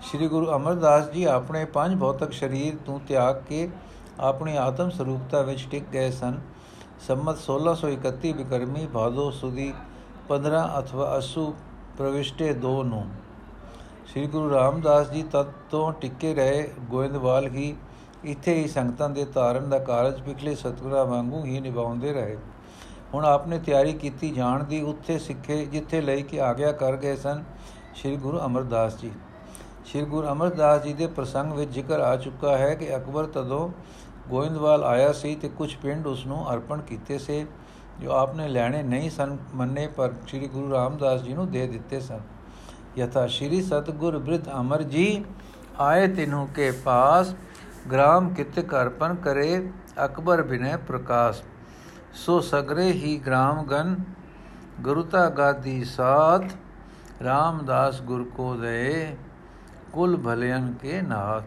ਸ੍ਰੀ 0.03 0.29
ਗੁਰੂ 0.29 0.51
ਅਮਰਦਾਸ 0.57 1.11
ਜੀ 1.11 1.25
ਆਪਣੇ 1.25 1.65
ਪੰਜ 1.65 1.99
ਭੌਤਿਕ 2.01 2.33
ਸਰੀਰ 2.33 2.77
ਤੋਂ 2.87 2.99
ਤਿਆਗ 3.09 3.43
ਕੇ 3.49 3.69
ਆਪਣੀ 4.21 4.57
ਆਤਮ 4.57 4.91
ਸਰੂਪਤਾ 4.91 5.43
ਵਿੱਚ 5.43 5.67
ਟਿਕ 5.71 5.85
ਗਏ 5.93 6.11
ਸਨ। 6.11 6.39
ਸੰਮਤ 7.07 7.39
1631 7.39 8.33
ਬਿਕਰਮੀ 8.33 8.87
ਭਾਦੋ 8.87 9.31
ਸੁਦੀ 9.31 9.73
15 10.29 10.63
ਅਥਵਾ 10.79 11.19
ਅਸੂ 11.19 11.55
ਪ੍ਰਵਿਸ਼ਟੇ 11.99 12.53
2 12.65 12.77
ਨੂੰ। 12.85 13.05
ਸ੍ਰੀ 14.07 14.27
ਗੁਰੂ 14.27 14.51
ਰਾਮਦਾਸ 14.51 15.11
ਜੀ 15.11 15.23
ਤਤ 15.23 15.53
ਤੋਂ 15.71 15.93
ਟਿੱਕੇ 15.93 16.35
ਰਹੇ 16.35 16.69
ਗੋਇੰਦਵਾਲ 16.91 17.47
ਹੀ 17.49 17.75
ਇੱਥੇ 18.25 18.55
ਹੀ 18.55 18.67
ਸੰਗਤਾਂ 18.69 19.09
ਦੇ 19.11 19.25
ਤਾਰਨ 19.25 19.69
ਦਾ 19.71 19.79
ਕਾਰਜ 19.79 20.21
ਪਿਛਲੇ 20.23 20.55
ਸਤਗੁਰਾਂ 20.55 21.05
ਵਾਂਗੂ 21.05 21.45
ਹੀ 21.45 21.61
ਨਿਭਾਉਂਦੇ 21.61 22.13
ਰਹੇ। 22.13 22.37
ਹੁਣ 23.15 23.25
ਆਪਨੇ 23.25 23.59
ਤਿਆਰੀ 23.59 23.93
ਕੀਤੀ 23.93 24.31
ਜਾਣ 24.31 24.65
ਦੀ, 24.65 24.81
ਉੱਥੇ 24.83 25.19
ਸਿੱਖੇ, 25.19 25.65
ਜਿੱਥੇ 25.67 26.01
ਲਈ 26.01 26.23
ਕਿ 26.23 26.41
ਆਗਿਆ 26.41 26.73
ਕਰ 26.73 26.97
ਗਏ 26.97 27.17
ਸਨ, 27.17 27.43
ਸ੍ਰੀ 27.95 28.17
ਗੁਰੂ 28.17 28.41
ਅਮਰਦਾਸ 28.41 29.01
ਜੀ। 29.01 29.11
ਸ੍ਰੀ 29.87 30.03
ਗੁਰੂ 30.03 30.29
ਅਮਰਦਾਸ 30.29 30.83
ਜੀ 30.83 30.93
ਦੇ 30.93 31.07
ਪ੍ਰਸੰਗ 31.07 31.53
ਵਿੱਚ 31.53 31.71
ਜ਼ਿਕਰ 31.71 32.01
ਆ 32.01 32.17
ਚੁੱਕਾ 32.17 32.57
ਹੈ 32.59 32.75
ਕਿ 32.75 32.97
ਅਕਬਰ 32.97 33.27
ਤਦੋਂ 33.27 33.69
ਗੋਇੰਦਵਾਲ 34.29 34.85
ਆਇਆ 34.85 35.13
ਸੀ 35.13 35.35
ਤੇ 35.35 35.49
ਕੁਝ 35.49 35.75
ਪਿੰਡ 35.77 36.07
ਉਸ 36.07 36.27
ਨੂੰ 36.27 36.53
ਅਰਪਣ 36.53 36.81
ਕੀਤੇ 36.81 37.19
ਸੇ, 37.19 37.47
ਜੋ 38.01 38.11
ਆਪਨੇ 38.11 38.49
ਲੈਣੇ 38.49 38.83
ਨਹੀਂ 38.83 39.11
ਸਨ 39.11 39.37
ਮੰਨੇ, 39.55 39.87
ਪਰ 39.87 40.13
ਸ੍ਰੀ 40.27 40.49
ਗੁਰੂ 40.49 40.73
ਰਾਮਦਾਸ 40.73 41.23
ਜੀ 41.23 41.35
ਨੂੰ 41.35 41.51
ਦੇ 41.51 41.67
ਦਿੱਤੇ 41.67 42.01
ਸਨ। 42.01 42.21
ਯਥਾ 42.99 43.27
ਸ੍ਰੀ 43.27 43.63
ਸਤਗੁਰ 43.63 44.19
ਬ੍ਰਿਧ 44.19 44.49
ਅਮਰ 44.61 44.83
ਜੀ, 44.83 45.25
ਆਏ 45.81 46.09
ਤਿਨੂ 46.09 46.47
ਕੇ 46.47 46.71
ਪਾਸ, 46.71 47.35
ਗ੍ਰਾਮ 47.93 48.35
ਕਿਤ 48.35 48.61
ਕਰਪਨ 48.61 49.15
ਕਰੇ, 49.15 49.71
ਅਕਬਰ 50.05 50.43
ਬਿਨੇ 50.43 50.77
ਪ੍ਰਕਾਸ਼। 50.77 51.43
ਸੋ 52.15 52.41
ਸਗਰੇ 52.41 52.91
ਹੀ 52.93 53.19
ਗ੍ਰਾਮ 53.19 53.63
ਗਨ 53.67 53.95
ਗੁਰਤਾ 54.81 55.29
ਗਾਦੀ 55.29 55.85
ਸਾਥ, 55.85 56.43
ਰਾਮਦਾਸ 57.23 58.01
ਗੁਰ 58.03 58.25
ਕੋ 58.25 58.55
ਦੇ, 58.57 59.17
ਕੁਲ 59.93 60.17
ਭਲਿਆਂ 60.17 60.61
ਕੇ 60.73 61.01
ਨਾਥ। 61.03 61.45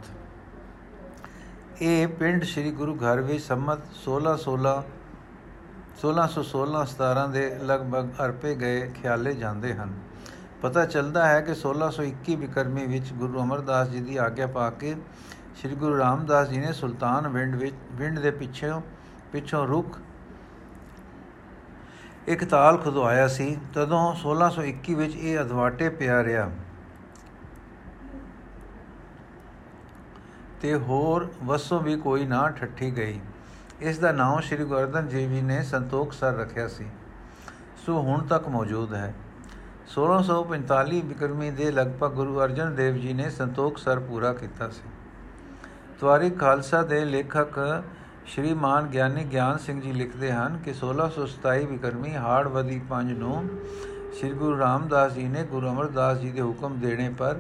ਇਹ 1.82 2.08
ਪਿੰਡ 2.08 2.44
ਸ੍ਰੀ 2.44 2.72
ਗੁਰੂ 2.72 2.96
ਘਰ 2.96 3.22
ਵਿੱਚ 3.22 3.44
ਸੰਮਤ 3.44 3.84
1616 3.98 4.74
1616-17 6.00 7.28
ਦੇ 7.32 7.44
ਲਗਭਗ 7.64 8.10
ਅਰਪੇ 8.26 8.56
ਗਏ 8.56 8.88
ਖਿਆਲੇ 8.96 9.34
ਜਾਂਦੇ 9.34 9.74
ਹਨ। 9.74 9.94
ਪਤਾ 10.62 10.86
ਚੱਲਦਾ 10.86 11.28
ਹੈ 11.28 11.42
ਕਿ 11.42 11.56
1621 11.56 12.36
ਬਿਕਰਮੀ 12.36 12.86
ਵਿੱਚ 12.86 13.14
ਗੁਰੂ 13.14 13.44
ਅਮਰਦਾਸ 13.44 13.90
ਜੀ 13.90 14.02
ਦੀ 14.02 14.18
ਆਗਿਆ 14.18 14.48
ਪਾ 14.48 14.70
ਕੇ 14.80 14.96
ਸ੍ਰੀ 15.62 15.76
ਗੁਰੂ 15.76 15.98
ਰਾਮਦਾਸ 15.98 16.50
ਜੀ 16.50 16.58
ਨੇ 16.58 16.74
ਸੁਲਤਾਨ 16.74 17.28
ਵਿੰਡ 17.28 17.56
ਵਿੱਚ, 17.56 17.76
ਵਿੰਡ 17.92 18.20
ਦੇ 18.20 18.32
ਪਿੱਛੇ, 18.32 18.72
ਪਿੱਛੋਂ 19.32 19.66
ਰੁਖ 19.68 19.98
ਇੱਕ 22.28 22.46
ਤਾਲ 22.46 22.78
ਖੁਦਵਾਇਆ 22.78 23.28
ਸੀ, 23.28 23.58
ਤਦੋਂ 23.74 24.16
1621 24.16 24.96
ਵਿੱਚ 24.96 25.16
ਇਹ 25.16 25.40
ਅਦਵਾਟੇ 25.40 25.90
ਪਿਆ 25.90 26.24
ਰਿਹਾ। 26.24 26.52
ਤੇ 30.62 30.76
ਹੋਰ 30.76 31.32
ਵਸੋਂ 31.44 31.82
ਵੀ 31.82 31.96
ਕੋਈ 31.96 32.26
ਨਾ 32.26 32.50
ਠੱਠੀ 32.50 32.98
ਗਈ। 32.98 33.20
ਇਸ 33.82 34.00
ਦਾ 34.00 34.12
ਨਾਮ 34.12 34.40
ਸ੍ਰੀ 34.40 34.64
ਗੁਰਦਨ 34.64 35.08
ਜੀ 35.08 35.28
ਜੀ 35.28 35.42
ਨੇ 35.42 35.64
ਸੰਤੋਖ 35.64 36.14
ਸਰ 36.14 36.34
ਰੱਖਿਆ 36.34 36.68
ਸੀ। 36.68 36.88
ਸੋ 37.86 38.02
ਹੁਣ 38.02 38.24
ਤੱਕ 38.24 38.48
ਮੌਜੂਦ 38.48 38.94
ਹੈ। 38.94 39.14
1645 39.88 41.02
ਬਿਕਰਮੀ 41.02 41.52
ਦੇ 41.52 41.72
ਲਗਭਗ 41.72 42.12
ਗੁਰੂ 42.12 42.40
ਅਰਜਨ 42.40 42.76
ਦੇਵ 42.76 42.96
ਜੀ 42.96 43.14
ਨੇ 43.14 43.30
ਸੰਤੋਖ 43.30 43.78
ਸਰ 43.78 44.00
ਪੂਰਾ 44.00 44.34
ਕੀਤਾ 44.34 44.70
ਸੀ। 44.70 44.90
ਤਵਾਰੀ 46.00 46.30
ਖਾਲਸਾ 46.30 46.82
ਦੇ 46.82 47.06
ਲੇਖਕ 47.06 47.84
ਸ਼੍ਰੀਮਾਨ 48.26 48.86
ਗਿਆਨੀ 48.86 49.24
ਗਿਆਨ 49.24 49.58
ਸਿੰਘ 49.58 49.82
ਜੀ 49.82 49.92
ਲਿਖਦੇ 49.92 50.32
ਹਨ 50.32 50.58
ਕਿ 50.66 50.74
1627 50.82 51.66
ਬਿਕਰਮੀ 51.66 52.16
ਹਾੜਵਦੀ 52.16 52.82
5 52.90 53.06
ਨੂੰ 53.06 53.50
ਸ੍ਰੀ 54.20 54.32
ਗੁਰੂ 54.32 54.60
ਰਾਮਦਾਸ 54.60 55.14
ਜੀ 55.14 55.28
ਨੇ 55.28 55.44
ਗੁਰੂ 55.44 55.68
ਅਮਰਦਾਸ 55.68 56.18
ਜੀ 56.18 56.32
ਦੇ 56.32 56.42
ਹੁਕਮ 56.42 56.80
ਦੇਣੇ 56.80 57.10
ਪਰ 57.10 57.40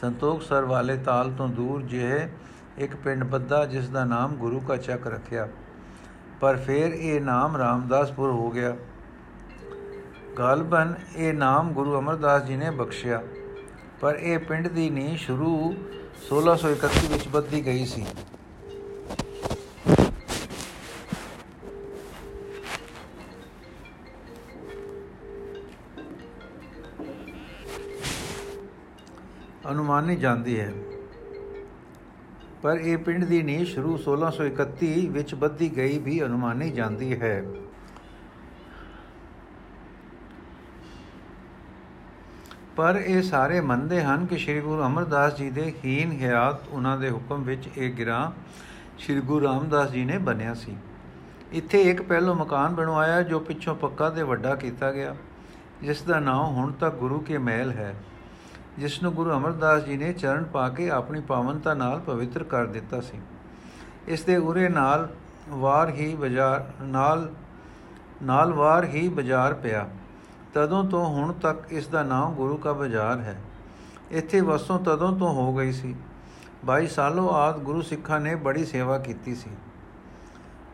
ਸੰਤੋਖ 0.00 0.42
ਸਰ 0.42 0.64
ਵਾਲੇ 0.64 0.96
ਤਾਲ 0.96 1.32
ਤੋਂ 1.32 1.48
ਦੂਰ 1.48 1.82
ਜਿਹੇ 1.82 2.28
ਇੱਕ 2.78 2.96
ਪਿੰਡ 2.96 3.24
ਬੱਦਾ 3.24 3.66
ਜਿਸ 3.66 3.88
ਦਾ 3.88 4.04
ਨਾਮ 4.04 4.34
ਗੁਰੂ 4.34 4.60
ਕਾ 4.60 4.76
ਚੱਕ 4.76 5.06
ਰੱਖਿਆ। 5.06 5.48
ਪਰ 6.40 6.56
ਫਿਰ 6.56 6.92
ਇਹ 6.92 7.20
ਨਾਮ 7.20 7.56
ਰਾਮਦਾਸਪੁਰ 7.56 8.30
ਹੋ 8.30 8.50
ਗਿਆ। 8.50 8.76
ਗਾਲਬਨ 10.38 10.94
ਇਹ 11.16 11.34
ਨਾਮ 11.34 11.72
ਗੁਰੂ 11.72 11.98
ਅਮਰਦਾਸ 11.98 12.42
ਜੀ 12.42 12.56
ਨੇ 12.56 12.70
ਬਖਸ਼ਿਆ। 12.70 13.22
ਪਰ 14.00 14.14
ਇਹ 14.14 14.38
ਪਿੰਡ 14.38 14.68
ਦੀ 14.68 14.90
ਨੀ 14.90 15.16
ਸ਼ੁਰੂ 15.16 15.74
1631 16.28 17.12
ਵਿੱਚ 17.12 17.28
ਬੱਦੀ 17.28 17.66
ਗਈ 17.66 17.86
ਸੀ। 17.86 18.06
ਅਨੁਮਾਨੀ 29.78 30.16
ਜਾਂਦੀ 30.16 30.60
ਹੈ। 30.60 30.72
ਪਰ 32.62 32.76
ਇਹ 32.76 32.96
ਪਿੰਡ 32.98 33.24
ਦੀ 33.24 33.42
ਨੀ 33.42 33.64
ਸ਼ੁਰੂ 33.64 33.96
1631 33.96 35.06
ਵਿੱਚ 35.08 35.34
ਬੱਦੀ 35.34 35.76
ਗਈ 35.76 35.98
ਵੀ 35.98 36.22
ਅਨੁਮਾਨੀ 36.22 36.70
ਜਾਂਦੀ 36.70 37.20
ਹੈ। 37.20 37.44
ਪਰ 42.76 43.02
ਇਹ 43.06 43.22
ਸਾਰੇ 43.22 43.60
ਮੰਨਦੇ 43.60 44.02
ਹਨ 44.02 44.26
ਕਿ 44.26 44.38
ਸ੍ਰੀ 44.38 44.60
ਗੁਰੂ 44.60 44.82
ਅਮਰਦਾਸ 44.82 45.36
ਜੀ 45.36 45.50
ਦੇ 45.50 45.72
ਹੀਨ 45.84 46.12
ਹਿਆਤ 46.12 46.68
ਉਹਨਾਂ 46.68 46.98
ਦੇ 46.98 47.10
ਹੁਕਮ 47.10 47.42
ਵਿੱਚ 47.42 47.68
ਇਹ 47.76 47.92
ਗਿਰਾ 47.92 48.20
ਸ੍ਰੀ 48.98 49.20
ਗੁਰੂ 49.20 49.46
ਰਾਮਦਾਸ 49.46 49.90
ਜੀ 49.90 50.04
ਨੇ 50.04 50.18
ਬਣਿਆ 50.18 50.54
ਸੀ। 50.54 50.76
ਇੱਥੇ 51.52 51.82
ਇੱਕ 51.82 52.02
ਪਹਿਲੋ 52.02 52.34
ਮਕਾਨ 52.34 52.74
ਬਣਵਾਇਆ 52.74 53.22
ਜੋ 53.22 53.40
ਪਿੱਛੋਂ 53.40 53.74
ਪੱਕਾ 53.76 54.10
ਤੇ 54.10 54.22
ਵੱਡਾ 54.22 54.54
ਕੀਤਾ 54.56 54.92
ਗਿਆ, 54.92 55.16
ਜਿਸ 55.82 56.02
ਦਾ 56.02 56.20
ਨਾਮ 56.20 56.54
ਹੁਣ 56.54 56.72
ਤੱਕ 56.72 56.94
ਗੁਰੂ 56.94 57.20
ਕੇ 57.20 57.38
ਮਹਿਲ 57.38 57.70
ਹੈ। 57.70 57.94
ਜਿਸ 58.78 59.02
ਨੂੰ 59.02 59.12
ਗੁਰੂ 59.12 59.30
ਅਮਰਦਾਸ 59.30 59.82
ਜੀ 59.82 59.96
ਨੇ 59.96 60.12
ਚਰਨ 60.12 60.44
ਪਾ 60.44 60.68
ਕੇ 60.68 60.90
ਆਪਣੀ 60.90 61.20
ਪਾਵਨਤਾ 61.20 61.74
ਨਾਲ 61.74 62.00
ਪਵਿੱਤਰ 62.00 62.44
ਕਰ 62.44 62.66
ਦਿੱਤਾ 62.66 63.00
ਸੀ। 63.00 63.20
ਇਸ 64.08 64.24
ਦੇ 64.24 64.36
ਉਰੇ 64.36 64.68
ਨਾਲ 64.68 65.08
ਵਾਰ 65.48 65.88
ਹੀ 65.88 66.14
ਬਾਜ਼ਾਰ, 66.14 66.70
ਨਾਲ 66.82 67.30
ਨਾਲ 68.22 68.52
ਵਾਰ 68.52 68.84
ਹੀ 68.84 69.08
ਬਾਜ਼ਾਰ 69.08 69.54
ਪਿਆ। 69.54 69.88
ਤਦੋਂ 70.54 70.84
ਤੋਂ 70.84 71.06
ਹੁਣ 71.06 71.32
ਤੱਕ 71.32 71.72
ਇਸ 71.72 71.86
ਦਾ 71.86 72.02
ਨਾਮ 72.02 72.34
ਗੁਰੂ 72.34 72.56
ਕਾ 72.56 72.72
ਬਾਜ਼ਾਰ 72.72 73.18
ਹੈ। 73.18 73.40
ਇੱਥੇ 74.10 74.40
ਵਸੋਂ 74.40 74.78
ਤਦੋਂ 74.78 75.16
ਤੋਂ 75.16 75.32
ਹੋ 75.32 75.56
ਗਈ 75.56 75.72
ਸੀ। 75.72 75.96
22 76.64 76.86
ਸਾਲੋਂ 76.86 77.30
ਆਦ 77.30 77.58
ਗੁਰੂ 77.58 77.82
ਸਿੱਖਾਂ 77.82 78.20
ਨੇ 78.20 78.34
ਬੜੀ 78.34 78.64
ਸੇਵਾ 78.64 78.98
ਕੀਤੀ 78.98 79.34
ਸੀ। 79.34 79.50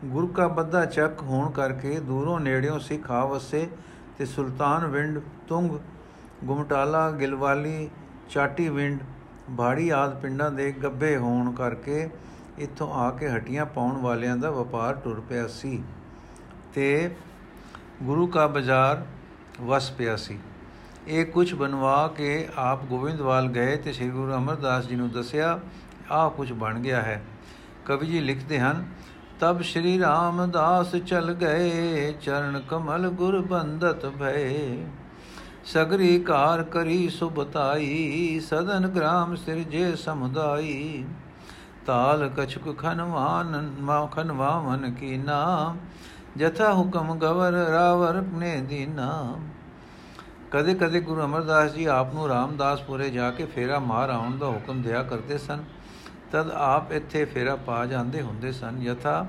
ਗੁਰੂ 0.05 0.27
ਕਾ 0.27 0.47
ਬੱਦਾ 0.47 0.85
ਚੱਕ 0.85 1.21
ਹੋਣ 1.21 1.51
ਕਰਕੇ 1.51 1.99
ਦੂਰੋਂ 1.99 2.39
ਨੇੜਿਓਂ 2.39 2.79
ਸਿੱਖ 2.79 3.11
ਆ 3.11 3.25
ਵਸੇ 3.25 3.69
ਤੇ 4.17 4.25
ਸੁਲਤਾਨ 4.25 4.85
ਵਿੰਡ 4.85 5.19
ਤੁੰਗ 5.47 5.71
ਗੁਮਟਾਲਾ, 6.43 7.11
ਗਿਲਵਾਲੀ 7.11 7.89
ਚਾਟੀ 8.29 8.69
ਵਿੰਡ 8.69 8.99
ਬਾੜੀ 9.49 9.89
ਆਦ 9.89 10.19
ਪਿੰਡਾਂ 10.21 10.51
ਦੇ 10.51 10.71
ਗੱਬੇ 10.71 11.17
ਹੋਣ 11.17 11.51
ਕਰਕੇ 11.51 12.09
ਇੱਥੋਂ 12.57 12.93
ਆ 12.93 13.09
ਕੇ 13.11 13.29
ਹਟੀਆਂ 13.29 13.65
ਪਾਉਣ 13.65 14.01
ਵਾਲਿਆਂ 14.01 14.37
ਦਾ 14.37 14.51
ਵਪਾਰ 14.51 14.93
ਟੁਰ 14.93 15.19
ਪਿਆ 15.29 15.47
ਸੀ 15.47 15.83
ਤੇ 16.73 17.15
ਗੁਰੂ 18.03 18.27
ਕਾ 18.27 18.47
ਬਾਜ਼ਾਰ 18.47 19.05
ਵਸ 19.61 19.91
ਪਿਆ 19.91 20.15
ਸੀ। 20.15 20.39
ਇਹ 21.07 21.25
ਕੁਝ 21.25 21.53
ਬਨਵਾ 21.53 22.07
ਕੇ 22.07 22.47
ਆਪ 22.57 22.83
ਗੋਬਿੰਦਵਾਲ 22.83 23.47
ਗਏ 23.47 23.75
ਤੇ 23.75 23.93
ਸ੍ਰੀ 23.93 24.09
ਗੁਰੂ 24.09 24.33
ਅਮਰਦਾਸ 24.33 24.87
ਜੀ 24.87 24.95
ਨੂੰ 24.95 25.09
ਦੱਸਿਆ, 25.09 25.59
ਆਹ 26.11 26.29
ਕੁਝ 26.29 26.51
ਬਣ 26.53 26.79
ਗਿਆ 26.79 27.01
ਹੈ। 27.01 27.21
ਕਵੀ 27.85 28.07
ਜੀ 28.07 28.19
ਲਿਖਦੇ 28.19 28.59
ਹਨ, 28.59 28.85
ਤਬ 29.39 29.61
ਸ਼੍ਰੀ 29.61 29.99
ਰਾਮਦਾਸ 29.99 30.95
ਚਲ 30.95 31.33
ਗਏ, 31.33 32.13
ਚਰਨ 32.21 32.61
ਕਮਲ 32.69 33.09
ਗੁਰ 33.09 33.41
ਬੰਦਤ 33.41 34.05
ਭਏ। 34.05 34.85
ਸਗਰੀ 35.65 36.17
ਕਾਰ 36.19 36.61
ਕਰੀ 36.63 37.07
ਸੁਬਤਾਈ 37.09 38.39
ਸਦਨ 38.39 38.87
ਗ੍ਰਾਮ 38.87 39.35
ਸਿਰਜੇ 39.35 39.95
ਸਮੁਦਾਈ। 39.95 41.05
ਤਾਲ 41.85 42.27
ਕਛੁਕ 42.37 42.77
ਖਨਵਾਨ, 42.77 43.71
ਮਾ 43.79 44.05
ਖਨਵਾਵਨ 44.05 44.93
ਕੀ 44.93 45.17
ਨਾਮ 45.17 45.77
ਜਥਾ 46.37 46.71
ਹੁਕਮ 46.73 47.13
ਗਵਰ 47.19 47.53
ਰਾਵਰ 47.71 48.21
ਨੇ 48.33 48.55
ਦੀਨਾ। 48.61 49.35
ਕਦੇ 50.51 50.73
ਕਦੇ 50.73 51.01
ਗੁਰੂ 51.01 51.21
ਅਮਰਦਾਸ 51.21 51.71
ਜੀ 51.71 51.85
ਆਪ 51.85 52.13
ਨੂੰ 52.13 52.27
ਰਾਮਦਾਸਪੁਰੇ 52.27 53.09
ਜਾ 53.09 53.31
ਕੇ 53.31 53.45
ਫੇਰਾ 53.45 53.79
ਮਾਰ 53.79 54.09
ਆਉਣ 54.09 54.37
ਦਾ 54.37 54.47
ਹੁਕਮ 54.47 54.81
ਦਿਆ 54.81 55.03
ਕਰਦੇ 55.03 55.37
ਸਨ। 55.37 55.63
ਤਦ 56.31 56.51
ਆਪ 56.51 56.91
ਇੱਥੇ 56.91 57.25
ਫੇਰਾ 57.25 57.55
ਪਾ 57.55 57.85
ਜਾਂਦੇ 57.85 58.21
ਹੁੰਦੇ 58.21 58.51
ਸਨ। 58.51 58.81
ਯਥਾ 58.81 59.25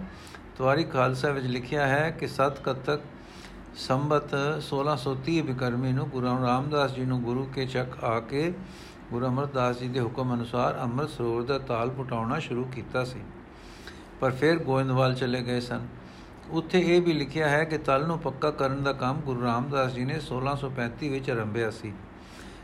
ਤਵਾਰੀ 0.59 0.85
ਖਾਲਸਾ 0.85 1.31
ਵਿੱਚ 1.31 1.47
ਲਿਖਿਆ 1.47 1.87
ਹੈ 1.87 2.11
ਕਿ 2.11 2.26
ਸਤ 2.26 2.61
ਕਤਕ 2.64 3.00
ਸੰਬਤ 3.76 4.35
1630 4.71 5.40
ਬਿਕਰਮੀ 5.40 5.92
ਨੂੰ 5.92 6.09
ਗੁਰੂ 6.09 6.26
ਰਾਮਦਾਸ 6.26 6.95
ਜੀ 6.95 7.04
ਨੂੰ 7.04 7.23
ਗੁਰੂ 7.23 7.45
ਕੇ 7.54 7.66
ਚੱਕ 7.66 8.04
ਆ 8.04 8.21
ਕੇ 8.21 8.54
ਗੁਰੂ 9.11 9.26
ਅਮਰਦਾਸ 9.26 9.78
ਜੀ 9.78 9.88
ਦੇ 9.88 10.00
ਹੁਕਮ 10.00 10.35
ਅਨੁਸਾਰ 10.35 10.78
ਅੰਮ੍ਰਿਤ 10.78 11.11
ਸਰੋਵਰ 11.11 11.42
ਦਾ 11.42 11.59
ਤਾਲ 11.59 11.90
ਪਟਾਉਣਾ 11.90 12.38
ਸ਼ੁਰੂ 12.38 12.64
ਕੀਤਾ 12.64 13.04
ਸੀ। 13.04 13.21
ਪਰ 14.21 14.30
ਫਿਰ 14.30 14.59
ਗੋਇੰਦਵਾਲ 14.59 15.14
ਚਲੇ 15.14 15.42
ਗਏ 15.42 15.61
ਸਨ। 15.61 15.87
ਉੱਥੇ 16.50 16.97
ਇਹ 16.97 17.02
ਵੀ 17.02 17.12
ਲਿਖਿਆ 17.12 17.49
ਹੈ 17.49 17.64
ਕਿ 17.64 17.78
ਤਲ 17.78 18.06
ਨੂੰ 18.06 18.18
ਪੱਕਾ 18.18 18.50
ਕਰਨ 18.50 18.83
ਦਾ 18.83 18.92
ਕੰਮ 18.92 19.21
ਗੁਰੂ 19.21 19.42
ਰਾਮਦਾਸ 19.42 19.92
ਜੀ 19.92 20.04
ਨੇ 20.04 20.21
1635 20.21 21.09
ਵਿੱਚ 21.09 21.30
ਆਰੰਭਿਆ 21.30 21.71
ਸੀ। 21.71 21.92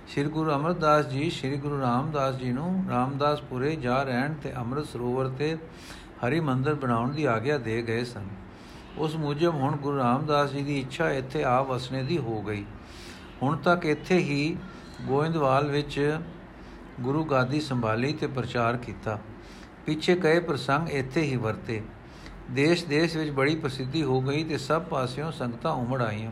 ਸ੍ਰੀ 0.08 0.24
ਗੁਰੂ 0.24 0.50
ਅਮਰਦਾਸ 0.50 1.06
ਜੀ, 1.06 1.30
ਸ੍ਰੀ 1.30 1.56
ਗੁਰੂ 1.56 1.80
ਰਾਮਦਾਸ 1.80 2.34
ਜੀ 2.34 2.52
ਨੂੰ 2.52 2.84
ਰਾਮਦਾਸਪੁਰੇ 2.90 3.76
ਜਾ 3.76 4.02
ਰਹਿਣ 4.02 4.34
ਤੇ 4.34 4.56
ਅੰਮ੍ਰਿਤ 4.56 4.86
ਸਰੋਵਰ 4.86 5.28
ਤੇ 5.28 5.56
ਹਰੀ 6.26 6.40
ਮੰਦਰ 6.40 6.74
ਬਣਾਉਣ 6.74 7.12
ਦੀ 7.12 7.24
ਆਗਿਆ 7.24 7.58
ਦੇ 7.58 7.82
ਗਏ 7.82 8.04
ਸਨ। 8.04 8.42
ਉਸ 8.98 9.16
ਮੁਜਬ 9.16 9.54
ਹੁਣ 9.54 9.76
ਗੁਰੂ 9.76 9.98
ਰਾਮਦਾਸ 9.98 10.50
ਜੀ 10.50 10.62
ਦੀ 10.62 10.80
ਇੱਛਾ 10.80 11.10
ਇੱਥੇ 11.10 11.44
ਆ 11.44 11.62
ਵਸਣੇ 11.62 12.02
ਦੀ 12.02 12.18
ਹੋ 12.18 12.42
ਗਈ। 12.42 12.64
ਹੁਣ 13.42 13.56
ਤੱਕ 13.56 13.86
ਇੱਥੇ 13.86 14.18
ਹੀ 14.18 14.56
ਗੋਇੰਦਵਾਲ 15.00 15.70
ਵਿੱਚ 15.70 16.20
ਗੁਰੂ 17.00 17.24
ਗਾਦੀ 17.24 17.60
ਸੰਭਾਲੀ 17.60 18.12
ਤੇ 18.12 18.26
ਪ੍ਰਚਾਰ 18.26 18.76
ਕੀਤਾ। 18.76 19.18
ਪਿੱਛੇ 19.86 20.14
ਕਈ 20.14 20.40
ਪ੍ਰਸੰਗ 20.40 20.88
ਇੱਥੇ 20.88 21.22
ਹੀ 21.22 21.36
ਵਰਤੇ। 21.36 21.82
ਦੇਸ਼-ਦੇਸ਼ 22.50 23.16
ਵਿੱਚ 23.16 23.30
ਬੜੀ 23.30 23.56
ਪ੍ਰਸਿੱਧੀ 23.56 24.02
ਹੋ 24.02 24.20
ਗਈ 24.20 24.44
ਤੇ 24.44 24.58
ਸਭ 24.58 24.82
ਪਾਸਿਓਂ 24.82 25.32
ਸੰਗਤਾਂ 25.32 25.72
ਉਮੜ 25.72 26.02
ਆਈਆਂ। 26.02 26.30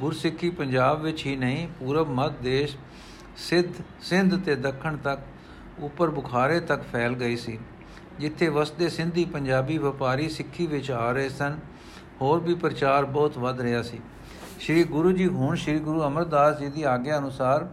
ਗੁਰਸਿੱਖੀ 0.00 0.50
ਪੰਜਾਬ 0.50 1.02
ਵਿੱਚ 1.02 1.26
ਹੀ 1.26 1.36
ਨਹੀਂ, 1.36 1.68
ਪੂਰਬ, 1.68 2.08
ਮੱਧ 2.08 2.34
ਦੇਸ਼, 2.42 2.76
ਸਿੱਧ 3.36 3.68
ਸਿੰਧ 4.00 4.44
ਤੇ 4.44 4.54
ਦੱਖਣ 4.54 4.96
ਤੱਕ, 4.96 5.20
ਉੱਪਰ 5.78 6.10
ਬੁਖਾਰੇ 6.10 6.60
ਤੱਕ 6.60 6.82
ਫੈਲ 6.82 7.12
ਗਈ 7.12 7.36
ਸੀ। 7.36 7.58
ਜਿੱਥੇ 8.18 8.48
ਵਸਦੇ 8.48 8.88
ਸਿੰਧੀ 8.88 9.24
ਪੰਜਾਬੀ 9.24 9.78
ਵਪਾਰੀ 9.78 10.28
ਸਿੱਖੀ 10.28 10.66
ਵਿੱਚ 10.66 10.90
ਆ 10.90 11.12
ਰਹੇ 11.12 11.28
ਸਨ 11.28 11.58
ਹੋਰ 12.24 12.40
ਵੀ 12.40 12.54
ਪ੍ਰਚਾਰ 12.54 13.04
ਬਹੁਤ 13.04 13.38
ਵੱਧ 13.38 13.60
ਰਿਹਾ 13.60 13.82
ਸੀ। 13.82 14.00
ਸ੍ਰੀ 14.60 14.84
ਗੁਰੂ 14.84 15.12
ਜੀ 15.12 15.26
ਹੁਣ 15.26 15.56
ਸ੍ਰੀ 15.56 15.78
ਗੁਰੂ 15.78 16.02
ਅਮਰਦਾਸ 16.02 16.58
ਜੀ 16.58 16.68
ਦੀ 16.68 16.82
ਆਗਿਆ 16.82 17.18
ਅਨੁਸਾਰ 17.18 17.66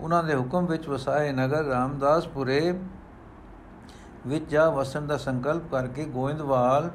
ਉਹਨਾਂ 0.00 0.24
ਦੇ 0.24 0.34
ਹੁਕਮ 0.34 0.66
ਵਿੱਚ 0.66 0.88
ਵਸਾਏ 0.88 1.32
ਨਗਰ 1.32 1.64
ਰਾਮਦਾਸਪੁਰੇ 1.64 2.78
ਵਿੱਚ 4.26 4.50
ਜਾ 4.50 4.70
ਵਸਣ 4.70 5.06
ਦਾ 5.06 5.16
ਸੰਕਲਪ 5.16 5.70
ਕਰਕੇ 5.70 6.04
ਗੋਇੰਦਵਾਲ 6.04 6.90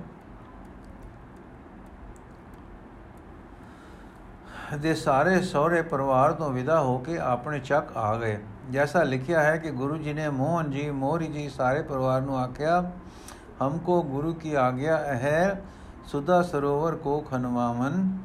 ਦੇ 4.77 4.93
ਸਾਰੇ 4.95 5.41
ਸਹੁਰੇ 5.41 5.81
ਪਰਿਵਾਰ 5.81 6.31
ਤੋਂ 6.31 6.49
ਵਿਦਾ 6.49 6.79
ਹੋ 6.79 6.97
ਕੇ 6.97 7.17
ਆਪਣੇ 7.17 7.59
ਚੱਕ 7.59 7.97
ਆ 7.97 8.15
ਗਏ। 8.15 8.37
ਜੈਸਾ 8.71 9.03
ਲਿਖਿਆ 9.03 9.43
ਹੈ 9.43 9.57
ਕਿ 9.57 9.71
ਗੁਰੂ 9.71 9.97
ਜੀ 9.97 10.13
ਨੇ 10.13 10.29
ਮੋਹਨ 10.29 10.71
ਜੀ 10.71 10.89
ਮੋਰੀ 10.91 11.27
ਜੀ 11.27 11.49
ਸਾਰੇ 11.49 11.81
ਪਰਿਵਾਰ 11.81 12.21
ਨੂੰ 12.21 12.37
ਆਖਿਆ, 12.37 12.91
ਹਮਕੋ 13.61 14.01
ਗੁਰੂ 14.03 14.33
ਕੀ 14.33 14.53
ਆਗਿਆ 14.53 14.97
ਹੈ 14.97 15.61
ਸੁਦਾ 16.07 16.41
ਸਰੋਵਰ 16.41 16.95
ਕੋ 16.95 17.19
ਖਨਵਾਵਨ 17.19 18.17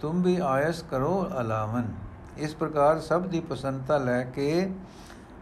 ਤੁਮ 0.00 0.22
ਵੀ 0.22 0.38
ਆਇਸ 0.44 0.82
ਕਰੋ 0.82 1.30
ਅਲਾਵਨ 1.40 1.92
ਇਸ 2.38 2.54
ਪ੍ਰਕਾਰ 2.54 3.00
ਸਭ 3.00 3.22
ਦੀ 3.22 3.40
ਪਸੰਦਤਾ 3.40 3.98
ਲੈ 3.98 4.22
ਕੇ 4.22 4.70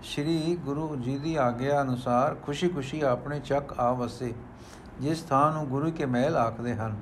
ਸ਼੍ਰੀ 0.02 0.58
ਗੁਰੂ 0.64 0.96
ਜੀ 0.96 1.18
ਦੀ 1.18 1.36
ਆਗਿਆ 1.36 1.82
ਅਨੁਸਾਰ 1.82 2.34
ਖੁਸ਼ੀ-ਖੁਸ਼ੀ 2.34 3.00
ਆਪਣੇ 3.00 3.40
ਚੱਕ 3.40 3.80
ਆ 3.80 3.92
ਵਸੇ, 3.92 4.34
ਜਿਸ 5.00 5.22
ਥਾਂ 5.22 5.52
ਨੂੰ 5.52 5.66
ਗੁਰੂ 5.66 5.90
ਕੇ 5.90 6.06
ਮਹਿਲ 6.06 6.36
ਆਖਦੇ 6.36 6.74
ਹਨ। 6.74 6.96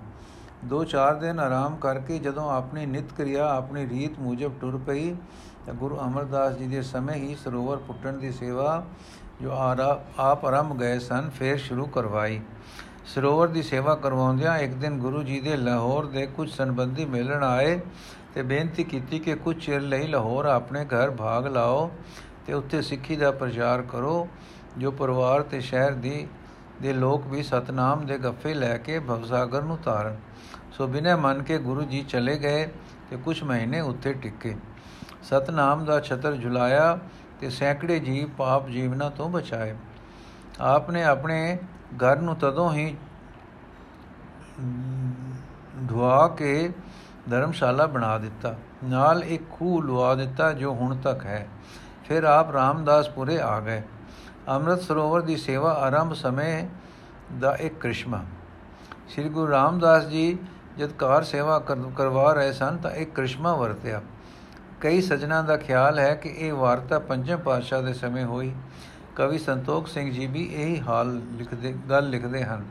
ਦੋ 0.65 0.85
ਚਾਰ 0.85 1.15
ਦਿਨ 1.15 1.41
ਆਰਾਮ 1.41 1.77
ਕਰਕੇ 1.77 2.19
ਜਦੋਂ 2.19 2.51
ਆਪਣੀ 2.51 2.87
ਨਿਤ 2.87 3.13
ਕਿਰਿਆ, 3.13 3.57
ਆਪਣੀ 3.57 3.89
ਰੀਤ 3.89 4.19
ਮੁਜਬ 4.19 4.61
ਟੁਰ 4.61 4.81
ਪਈ, 4.87 5.15
ਤਾਂ 5.67 5.75
ਗੁਰੂ 5.75 5.99
ਅਮਰਦਾਸ 5.99 6.55
ਜੀ 6.55 6.67
ਦੇ 6.67 6.83
ਸਮੇਂ 6.83 7.15
ਹੀ 7.15 7.35
ਸਰੋਵਰ 7.35 7.77
ਪੁੱਟਣ 7.77 8.13
ਦੀ 8.13 8.33
ਸੇਵਾ 8.33 8.85
ਜੋ 9.43 9.51
ਆਪ 10.19 10.45
ਆਰੰਭ 10.45 10.79
ਗਏ 10.79 10.99
ਸਨ, 10.99 11.31
ਫੇਰ 11.31 11.59
ਸ਼ੁਰੂ 11.59 11.87
ਕਰਵਾਈ। 11.87 12.41
ਸਰੋਵਰ 13.07 13.49
ਦੀ 13.49 13.63
ਸੇਵਾ 13.63 13.95
ਕਰਵਾਉਂਦਿਆਂ 13.95 14.59
ਇੱਕ 14.59 14.73
ਦਿਨ 14.73 14.99
ਗੁਰੂ 14.99 15.23
ਜੀ 15.23 15.41
ਦੇ 15.41 15.57
ਲਾਹੌਰ 15.57 16.07
ਦੇ 16.07 16.27
ਕੁਝ 16.27 16.51
ਸੰਬੰਧੀ 16.51 17.05
ਮਿਲਣ 17.05 17.43
ਆਏ 17.45 17.81
ਤੇ 18.35 18.43
ਬੇਨਤੀ 18.43 18.85
ਕੀਤੀ 18.85 19.19
ਕਿ 19.19 19.35
ਕੁਝ 19.35 19.57
ਚਿਰ 19.65 19.81
ਲਈ 19.81 20.07
ਲਾਹੌਰ 20.07 20.45
ਆਪਣੇ 20.45 20.85
ਘਰ 20.85 21.11
ਭਾਗ 21.11 21.47
ਲਾਓ 21.47 21.91
ਤੇ 22.47 22.53
ਉੱਥੇ 22.53 22.83
ਸਿੱਖੀ 22.83 23.17
ਦਾ 23.17 23.31
ਪ੍ਰਚਾਰ 23.31 23.83
ਕਰੋ, 23.83 24.29
ਜੋ 24.79 24.91
ਪਰਿਵਾਰ 24.91 25.43
ਤੇ 25.43 25.61
ਸ਼ਹਿਰ 25.61 25.93
ਦੀ, 25.93 26.27
ਦੇ 26.83 26.93
ਲੋਕ 26.93 27.27
ਵੀ 27.27 27.43
ਸਤਨਾਮ 27.43 28.07
ਦੇ 28.07 28.19
ਗੱਫੇ 28.19 28.55
ਲੈ 28.55 28.77
ਕੇ 28.79 28.99
ਭਵਸਾਗਰ 28.99 29.63
ਨੂੰ 29.63 29.79
ਤਾਰਨ। 29.79 30.17
ਸੋ 30.73 30.87
ਬਿਨੇ 30.87 31.15
ਮੰਨ 31.15 31.43
ਕੇ 31.43 31.59
ਗੁਰੂ 31.59 31.83
ਜੀ 31.83 32.03
ਚਲੇ 32.03 32.39
ਗਏ 32.39 32.65
ਤੇ 33.11 33.17
ਕੁਝ 33.17 33.43
ਮਹੀਨੇ 33.43 33.81
ਉੱਥੇ 33.81 34.13
ਟਿੱਕੇ। 34.13 34.57
ਸਤਨਾਮ 35.23 35.85
ਦਾ 35.85 36.01
ਛਤਰ 36.01 36.37
ਝੁਲਾਇਆ 36.37 36.99
ਤੇ 37.41 37.51
ਸੈਂਕੜੇ 37.51 37.99
ਜੀਵ 38.01 38.29
ਪਾਪ 38.39 38.69
ਜੀਵਨਾ 38.69 39.09
ਤੋਂ 39.11 39.29
ਬਚਾਏ। 39.29 39.75
ਆਪ 40.61 40.91
ਨੇ 40.91 41.05
ਆਪਣੇ 41.05 41.59
ਘਰ 41.97 42.17
ਨੂੰ 42.17 42.37
ਤਦੋਂ 42.37 42.73
ਹੀ 42.73 42.97
ਧੁਆ 45.89 46.29
ਕੇ 46.29 46.71
ਧਰਮਸ਼ਾਲਾ 47.31 47.87
ਬਣਾ 47.87 48.19
ਦਿੱਤਾ। 48.19 48.55
ਨਾਲ 48.85 49.25
ਇੱਕ 49.25 49.43
ਖੂਹ 49.51 49.83
ਲਵਾ 49.83 50.15
ਦਿੱਤਾ 50.15 50.53
ਜੋ 50.53 50.73
ਹੁਣ 50.75 50.97
ਤੱਕ 50.97 51.25
ਹੈ। 51.27 51.47
ਫਿਰ 52.05 52.25
ਆਪ 52.25 52.53
ਰਾਮਦਾਸਪੁਰੇ 52.53 53.41
ਆ 53.41 53.61
ਗਏ। 53.61 53.83
ਅੰਮ੍ਰਿਤ 54.49 54.81
ਸਰੋਵਰ 54.81 55.21
ਦੀ 55.21 55.37
ਸੇਵਾ 55.37 55.73
ਆਰੰਭ 55.73 56.15
ਸਮੇਂ 56.15 56.67
ਦਾ 57.41 57.55
ਇੱਕ 57.55 57.79
ਕ੍ਰਿਸ਼ਮਾ। 57.81 58.23
ਸ੍ਰੀ 59.09 59.29
ਗੁਰੂ 59.29 59.53
ਰਾਮਦਾਸ 59.53 60.07
ਜੀ 60.07 60.39
ਜਦ 60.79 60.93
ਕਾਰ 60.93 61.25
ਸੇਵਾ 61.25 61.59
ਕਰਵਾ 61.97 62.33
ਰਹੇ 62.33 62.53
ਸਨ 62.53 62.77
ਤਾਂ 62.77 62.91
ਇੱਕ 62.91 63.15
ਕ੍ਰਿਸ਼ਮਾ 63.15 63.55
ਵਰਤਿਆ। 63.55 64.01
ਕਈ 64.81 65.01
ਸਜਣਾ 65.01 65.43
ਦਾ 65.43 65.57
ਖਿਆਲ 65.57 65.99
ਹੈ 65.99 66.15
ਕਿ 66.15 66.29
ਇਹ 66.29 66.53
ਵਾਰਤਾ 66.53 66.99
ਪੰਜਵੇਂ 66.99 67.37
ਪਾਤਸ਼ਾਹ 67.37 67.83
ਦੇ 67.83 67.93
ਸਮੇਂ 67.93 68.25
ਹੋਈ। 68.25 68.53
ਕਵੀ 69.17 69.39
ਸੰਤੋਖ 69.39 69.89
ਸਿੰਘ 69.89 70.13
ਜੀ 70.13 70.27
ਵੀ 70.27 70.45
ਇਹੀ 70.55 70.81
ਹਾਲ 70.81 71.15
ਲਿਖਦੇ, 71.17 71.75
ਗੱਲ 71.91 72.11
ਲਿਖਦੇ 72.11 72.45
ਹਨ। 72.45 72.65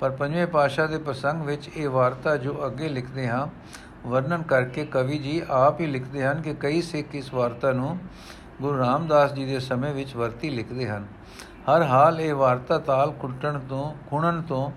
ਪਰ 0.00 0.10
ਪੰਜਵੇਂ 0.10 0.46
ਪਾਤਸ਼ਾਹ 0.46 0.88
ਦੇ 0.88 0.98
ਪ੍ਰਸੰਗ 0.98 1.42
ਵਿੱਚ 1.42 1.68
ਇਹ 1.76 1.88
ਵਾਰਤਾ 1.88 2.36
ਜੋ 2.36 2.66
ਅੱਗੇ 2.66 2.88
ਲਿਖਦੇ 2.88 3.28
ਹਾਂ, 3.28 3.46
ਵਰਣਨ 4.08 4.42
ਕਰਕੇ 4.42 4.84
ਕਵੀ 4.84 5.18
ਜੀ 5.18 5.42
ਆਪ 5.50 5.80
ਹੀ 5.80 5.86
ਲਿਖਦੇ 5.86 6.24
ਹਨ 6.24 6.42
ਕਿ 6.42 6.54
ਕਈ 6.60 6.82
ਸਿੱਖ 6.82 7.14
ਇਸ 7.14 7.34
ਵਾਰਤਾ 7.34 7.72
ਨੂੰ 7.72 7.98
ਗੁਰੂ 8.60 8.78
ਰਾਮਦਾਸ 8.78 9.32
ਜੀ 9.32 9.44
ਦੇ 9.44 9.60
ਸਮੇਂ 9.60 9.94
ਵਿੱਚ 9.94 10.16
ਵਰਤੀ 10.16 10.50
ਲਿਖਦੇ 10.50 10.88
ਹਨ। 10.88 11.06
ਹਰ 11.64 11.82
ਹਾਲ 11.82 12.20
ਇਹ 12.20 12.34
ਵਾਰਤਾ 12.34 12.78
ਤਾਲ 12.78 13.10
ਕੁੱਟਣ 13.10 13.58
ਤੋਂ, 13.58 13.94
ਖੁਣਨ 14.10 14.42
ਤੋਂ 14.42 14.70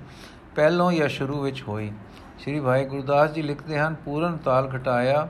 ਪਹਿਲੋਂ 0.55 0.91
ਜਾਂ 0.91 1.07
ਸ਼ੁਰੂ 1.09 1.41
ਵਿੱਚ 1.41 1.63
ਹੋਈ। 1.67 1.91
ਸ੍ਰੀ 2.39 2.59
ਭਾਈ 2.59 2.85
ਗੁਰਦਾਸ 2.85 3.31
ਜੀ 3.31 3.41
ਲਿਖਦੇ 3.41 3.79
ਹਨ, 3.79 3.95
ਪੂਰਨ 4.05 4.37
ਤਾਲ 4.37 4.69
ਘਟਾਇਆ 4.75 5.27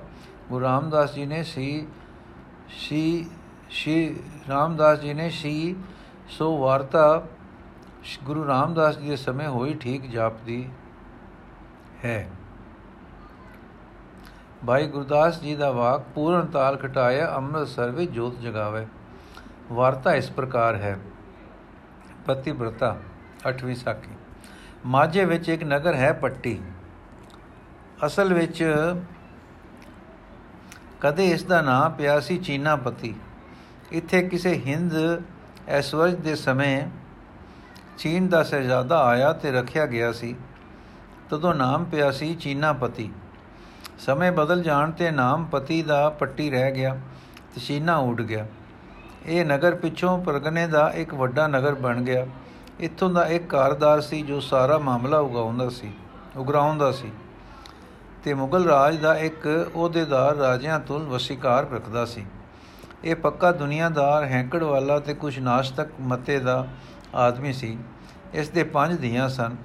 ਗੁਰੂ 0.50 0.66
ਰਾਮਦਾਸ 0.66 1.14
ਜੀ 1.14 1.26
ਨੇ 1.26 1.44
ਸੀ 1.44 1.88
ਸੀ 2.70 3.30
ਸ਼੍ਰੀ 3.74 4.24
ਰਾਮਦਾਸ 4.50 5.00
ਜੀ 5.00 5.14
ਨੇ 5.14 5.30
ਸੀ 5.30 5.76
ਸੋ 6.30 6.58
ਵਾਰਤਾ 6.58 7.28
ਗੁਰੂ 8.24 8.48
ਰਾਮਦਾਸ 8.48 8.98
ਜੀ 8.98 9.10
ਦੇ 9.10 9.16
ਸਮੇਂ 9.16 9.48
ਹੋਈ 9.48 9.74
ਠੀਕ 9.74 10.10
ਜਾਪਦੀ 10.10 10.70
ਹੈ। 12.06 12.30
ਭਾਈ 14.66 14.88
ਗੁਰਦਾਸ 14.88 15.42
ਜੀ 15.42 15.56
ਦਾ 15.56 15.72
ਵਾਕ, 15.72 16.02
ਪੂਰਨ 16.16 16.46
ਤਾਲ 16.46 16.78
ਘਟਾਇਆ 16.86 17.36
ਅੰਮ੍ਰਿਤਸਰ 17.36 17.90
ਵਿੱਚ 17.90 18.12
ਜੋਤ 18.12 18.40
ਜਗਾਵੇ। 18.40 18.88
ਵਾਰਤਾ 19.72 20.14
ਇਸ 20.16 20.32
ਪ੍ਰਕਾਰ 20.32 20.76
ਹੈ। 20.76 21.00
ਪਤਿਵ੍ਰਤਾ 22.26 23.00
8ਵੀਂ 23.50 23.76
ਸਾਖੀ। 23.76 24.16
ਮਾਝੇ 24.86 25.26
ਵਿੱਚ 25.26 25.50
ਇੱਕ 25.50 25.64
ਨਗਰ 25.64 25.96
ਹੈ 25.96 26.14
ਪੱਟੀ। 26.14 26.62
ਅਸਲ 28.06 28.34
ਵਿੱਚ 28.34 28.64
ਕਦੇ 31.02 31.28
ਇਸ 31.28 31.44
ਦਾ 31.44 31.62
ਨਾਮ 31.62 31.92
ਪਿਆ 31.92 32.20
ਸੀ 32.20 32.38
ਚੀਨਾਪਤੀ। 32.38 33.16
ਇੱਥੇ 33.92 34.22
ਕਿਸੇ 34.22 34.54
ਹਿੰਦ 34.66 34.94
ਐਸ਼ਵਰਜ 35.68 36.14
ਦੇ 36.16 36.36
ਸਮੇਂ 36.36 36.88
ਚੀਨ 37.98 38.28
ਦਾ 38.28 38.44
ਸਹਿਜ਼ਾਦਾ 38.44 39.04
ਆਇਆ 39.04 39.32
ਤੇ 39.34 39.52
ਰੱਖਿਆ 39.52 39.86
ਗਿਆ 39.86 40.12
ਸੀ। 40.12 40.36
ਤਦੋਂ 41.30 41.54
ਨਾਮ 41.56 41.84
ਪਿਆ 41.84 42.12
ਸੀ 42.12 42.34
ਚੀਨਾਪਤੀ। 42.36 43.10
ਸਮੇਂ 44.00 44.32
ਬਦਲ 44.32 44.64
ਜਾਣ 44.64 44.92
ਤੇ 44.92 45.12
ਨਾਮ 45.12 45.46
ਪਤੀ 45.46 45.82
ਦਾ 45.84 46.10
ਪੱਟੀ 46.10 46.50
ਰਹਿ 46.52 46.72
ਗਿਆ 46.72 47.00
ਤੇ 47.56 47.62
ਚੀਨਾ 47.62 47.96
ਉੱਡ 47.98 48.22
ਗਿਆ। 48.22 48.46
ਇਹ 49.26 49.46
ਨਗਰ 49.46 49.76
ਪਿੱਛੋਂ 49.76 50.18
ਪਰਗਨੇ 50.24 50.68
ਦਾ 50.68 50.90
ਇੱਕ 50.96 51.14
ਵੱਡਾ 51.14 51.48
ਨਗਰ 51.48 51.76
ਬਣ 51.76 52.02
ਗਿਆ। 52.02 52.26
ਇੱਥੋਂ 52.80 53.10
ਦਾ 53.10 53.26
ਇੱਕ 53.26 53.50
ਕਾਰਦਾਰ 53.50 54.02
ਸੀ 54.02 54.22
ਜੋ 54.22 54.40
ਸਾਰਾ 54.40 54.78
ਮਾਮਲਾ 54.78 55.18
ਉਗਾਉਂਦਾ 55.20 55.70
ਸੀ, 55.70 55.92
ਉਗਰਾਉਂਦਾ 56.36 56.92
ਸੀ 56.92 57.12
ਤੇ 58.24 58.34
ਮੁਗਲ 58.34 58.66
ਰਾਜ 58.66 58.98
ਦਾ 58.98 59.16
ਇੱਕ 59.16 59.72
ਅਹੁਦੇਦਾਰ 59.76 60.36
ਰਾਜਿਆਂ 60.36 60.80
ਤੋਂ 60.80 61.00
ਵਸੀਕਾਰ 61.00 61.70
ਰੱਖਦਾ 61.72 62.06
ਸੀ। 62.06 62.26
ਇਹ 63.04 63.16
ਪੱਕਾ 63.16 63.52
ਦੁਨੀਆਦਾਰ 63.52 64.24
ਹੈਂਕੜ 64.24 64.64
ਵਾਲਾ 64.64 65.00
ਤੇ 65.00 65.14
ਕੁਝ 65.14 65.38
ਨਾਸਤਕ 65.40 65.90
ਮਤੇ 66.02 66.40
ਦਾ 66.40 66.66
ਆਦਮੀ 67.16 67.54
ਸੀ। 67.54 67.78
ਇਸ 68.34 68.50
ਦੇ 68.50 68.64
ਪੰਜ 68.64 69.00
ਧੀਆਂ 69.02 69.30
ਸਨ। 69.30 69.56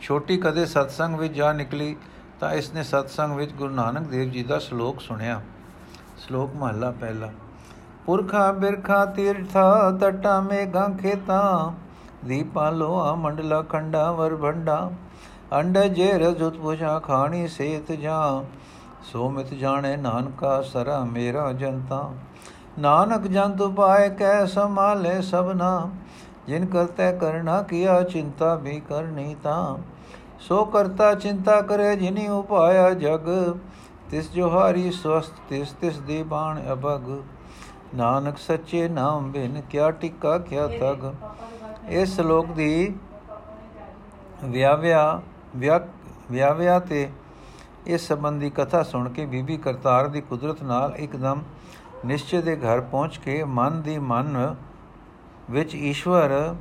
ਛੋਟੀ 0.00 0.36
ਕਦੇ 0.36 0.64
ਸਤਸੰਗ 0.66 1.18
ਵਿੱਚ 1.18 1.34
ਜਾ 1.34 1.52
ਨਿਕਲੀ 1.52 1.96
ਤਾਂ 2.40 2.52
ਇਸ 2.52 2.72
ਨੇ 2.74 2.82
ਸਤਸੰਗ 2.82 3.36
ਵਿੱਚ 3.36 3.52
ਗੁਰੂ 3.52 3.74
ਨਾਨਕ 3.74 4.06
ਦੇਵ 4.06 4.30
ਜੀ 4.30 4.42
ਦਾ 4.42 4.58
ਸ਼ਲੋਕ 4.58 5.00
ਸੁਣਿਆ। 5.00 5.40
ਸ਼ਲੋਕ 6.18 6.54
ਮਹਲਾ 6.54 6.90
ਪਹਿਲਾ। 6.90 7.30
ਪੁਰਖਾ 8.06 8.50
ਬਿਰਖਾ 8.52 9.04
ਤੀਰਥਾ 9.06 9.98
ਟਟਾ 10.00 10.40
ਮੇਘਾਂ 10.40 10.88
ਖੇਤਾ, 10.90 11.72
ਦੀਪਾ 12.24 12.70
ਲੋਆ 12.70 13.14
ਮੰਡਲਾ 13.14 13.62
ਖੰਡਾ 13.62 14.10
ਵਰ 14.12 14.36
ਭੰਡਾ 14.36 14.90
ਅੰਡ 15.52 15.78
ਜੇ 15.78 16.12
ਰਜੁਤ 16.12 16.56
ਪੁਛਾ 16.56 16.98
ਖਾਣੀ 16.98 17.46
ਸੇਤ 17.48 17.92
ਜਾ, 17.92 18.44
ਸੋ 19.02 19.28
ਮਿਤ 19.30 19.54
ਜਾਣੇ 19.54 19.96
ਨਾਨਕਾ 19.96 20.60
ਸਰਾ 20.62 21.04
ਮੇਰਾ 21.04 21.52
ਜਨਤਾ। 21.52 22.10
ਨਾਨਕ 22.78 23.26
ਜੰਤ 23.26 23.62
ਪਾਏ 23.76 24.08
ਕੈ 24.10 24.44
ਸਮਾਲੇ 24.46 25.20
ਸਭਨਾ। 25.22 25.90
ਜਿਨ 26.46 26.66
ਕਰਤੇ 26.66 27.10
ਕਰਨਾ 27.12 27.60
ਕੀਆ 27.62 28.02
ਚਿੰਤਾ 28.02 28.54
ਵੀ 28.54 28.80
ਕਰਨੀ 28.80 29.34
ਤਾਂ। 29.42 29.78
ਸੋ 30.40 30.64
ਕਰਤਾ 30.64 31.12
ਚਿੰਤਾ 31.14 31.60
ਕਰੇ, 31.60 31.96
ਜਿਨੀ 31.96 32.26
ਉਪਾਇਆ 32.28 32.90
ਜਗ। 32.94 33.26
ਤਿਸ 34.10 34.30
ਜੋ 34.32 34.50
ਹਾਰੀ 34.50 34.90
ਸਵਸਤ 34.92 35.40
ਤਿਸ 35.48 35.72
ਤਿਸ 35.72 35.98
ਦੀ 36.00 36.22
ਬਾਣ 36.22 36.60
ਅਬਗ। 36.72 37.10
ਨਾਨਕ 37.94 38.38
ਸੱਚੇ 38.38 38.88
ਨਾਮ 38.88 39.30
ਬਿਨ 39.32 39.60
ਕਿਆ 39.70 39.90
ਟਿੱਕਾ 39.90 40.38
ਕਿਆ 40.38 40.66
ਤਗ। 40.68 41.04
ਇਸ 41.90 42.14
ਸ਼ਲੋਕ 42.14 42.46
ਦੀ 42.52 42.94
ਵਿਆਵਿਆ 44.44 45.20
ਵਿਆਵਿਆ 46.30 46.78
ਤੇ 46.80 47.08
ਇਸ 47.86 48.06
ਸੰਬੰਧੀ 48.08 48.50
ਕਥਾ 48.50 48.82
ਸੁਣ 48.82 49.08
ਕੇ 49.08 49.24
ਬੀਬੀ 49.26 49.56
ਕਰਤਾਰ 49.56 50.08
ਦੀ 50.08 50.20
ਕੁਦਰਤ 50.20 50.62
ਨਾਲ 50.62 50.94
ਇੱਕਦਮ 50.96 51.42
ਨਿਸ਼ਚੇ 52.04 52.40
ਦੇ 52.42 52.56
ਘਰ 52.56 52.80
ਪਹੁੰਚ 52.80 53.16
ਕੇ 53.16 53.44
ਮਨ 53.44 53.82
ਦੀ 53.82 53.98
ਮਨ 53.98 54.54
ਵਿੱਚ 55.50 55.74
ਈਸ਼ਵਰ 55.74 56.54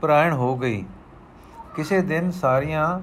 ਪ੍ਰਾਇਣ 0.00 0.32
ਹੋ 0.32 0.56
ਗਈ। 0.56 0.84
ਕਿਸੇ 1.74 2.00
ਦਿਨ 2.02 2.30
ਸਾਰੀਆਂ 2.30 3.00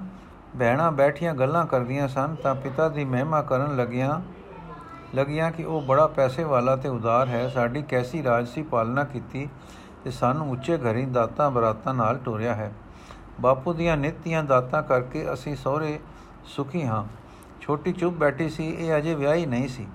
ਬਹਿਣਾ 0.56 0.90
ਬੈਠੀਆਂ 0.90 1.34
ਗੱਲਾਂ 1.34 1.66
ਕਰਦੀਆਂ 1.66 2.08
ਸਨ 2.08 2.34
ਤਾਂ 2.34 2.54
ਪਿਤਾ 2.54 2.88
ਦੀ 2.88 3.04
ਮਹਿਮਾ 3.04 3.42
ਕਰਨ 3.42 3.76
ਲੱਗੀਆਂ 3.76 4.20
ਲੱਗੀਆਂ 5.14 5.50
ਕਿ 5.52 5.64
ਉਹ 5.64 5.82
ਬੜਾ 5.82 6.06
ਪੈਸੇ 6.06 6.44
ਵਾਲਾ 6.44 6.76
ਤੇ 6.76 6.88
ਉਦਾਰ 6.88 7.28
ਹੈ। 7.28 7.48
ਸਾਡੀ 7.48 7.82
ਕੈਸੀ 7.82 8.22
ਰਾਜਸੀ 8.22 8.62
ਪਾਲਣਾ 8.62 9.04
ਕੀਤੀ 9.04 9.48
ਤੇ 10.04 10.10
ਸਾਨੂੰ 10.10 10.50
ਉੱਚੇ 10.50 10.78
ਘਰੀ 10.78 11.04
ਦਾਤਾਂ 11.04 11.50
ਬਰਾਤਾਂ 11.50 11.94
ਨਾਲ 11.94 12.18
ਟੋਰਿਆ 12.18 12.54
ਹੈ। 12.54 12.72
ਬਾਪੂ 13.40 13.72
ਦੀਆਂ 13.72 13.96
ਨਿੱਤੀਆਂ 13.96 14.44
ਦਾਤਾਂ 14.44 14.82
ਕਰਕੇ 14.82 15.32
ਅਸੀਂ 15.32 15.56
ਸਹੁਰੇ 15.56 16.00
ਸੁਖੀ 16.44 16.86
ਹਾਂ। 16.86 17.04
ਛੋਟੀ 17.60 17.92
ਚੁੱਪ 17.92 18.16
ਬੈਠੀ 18.16 18.48
ਸੀ, 18.48 18.68
ਇਹ 18.68 18.96
ਅਜੇ 18.96 19.14
ਵਿਆਹੀ 19.14 19.46
ਨਹੀਂ 19.46 19.68
ਸੀ। 19.68 19.86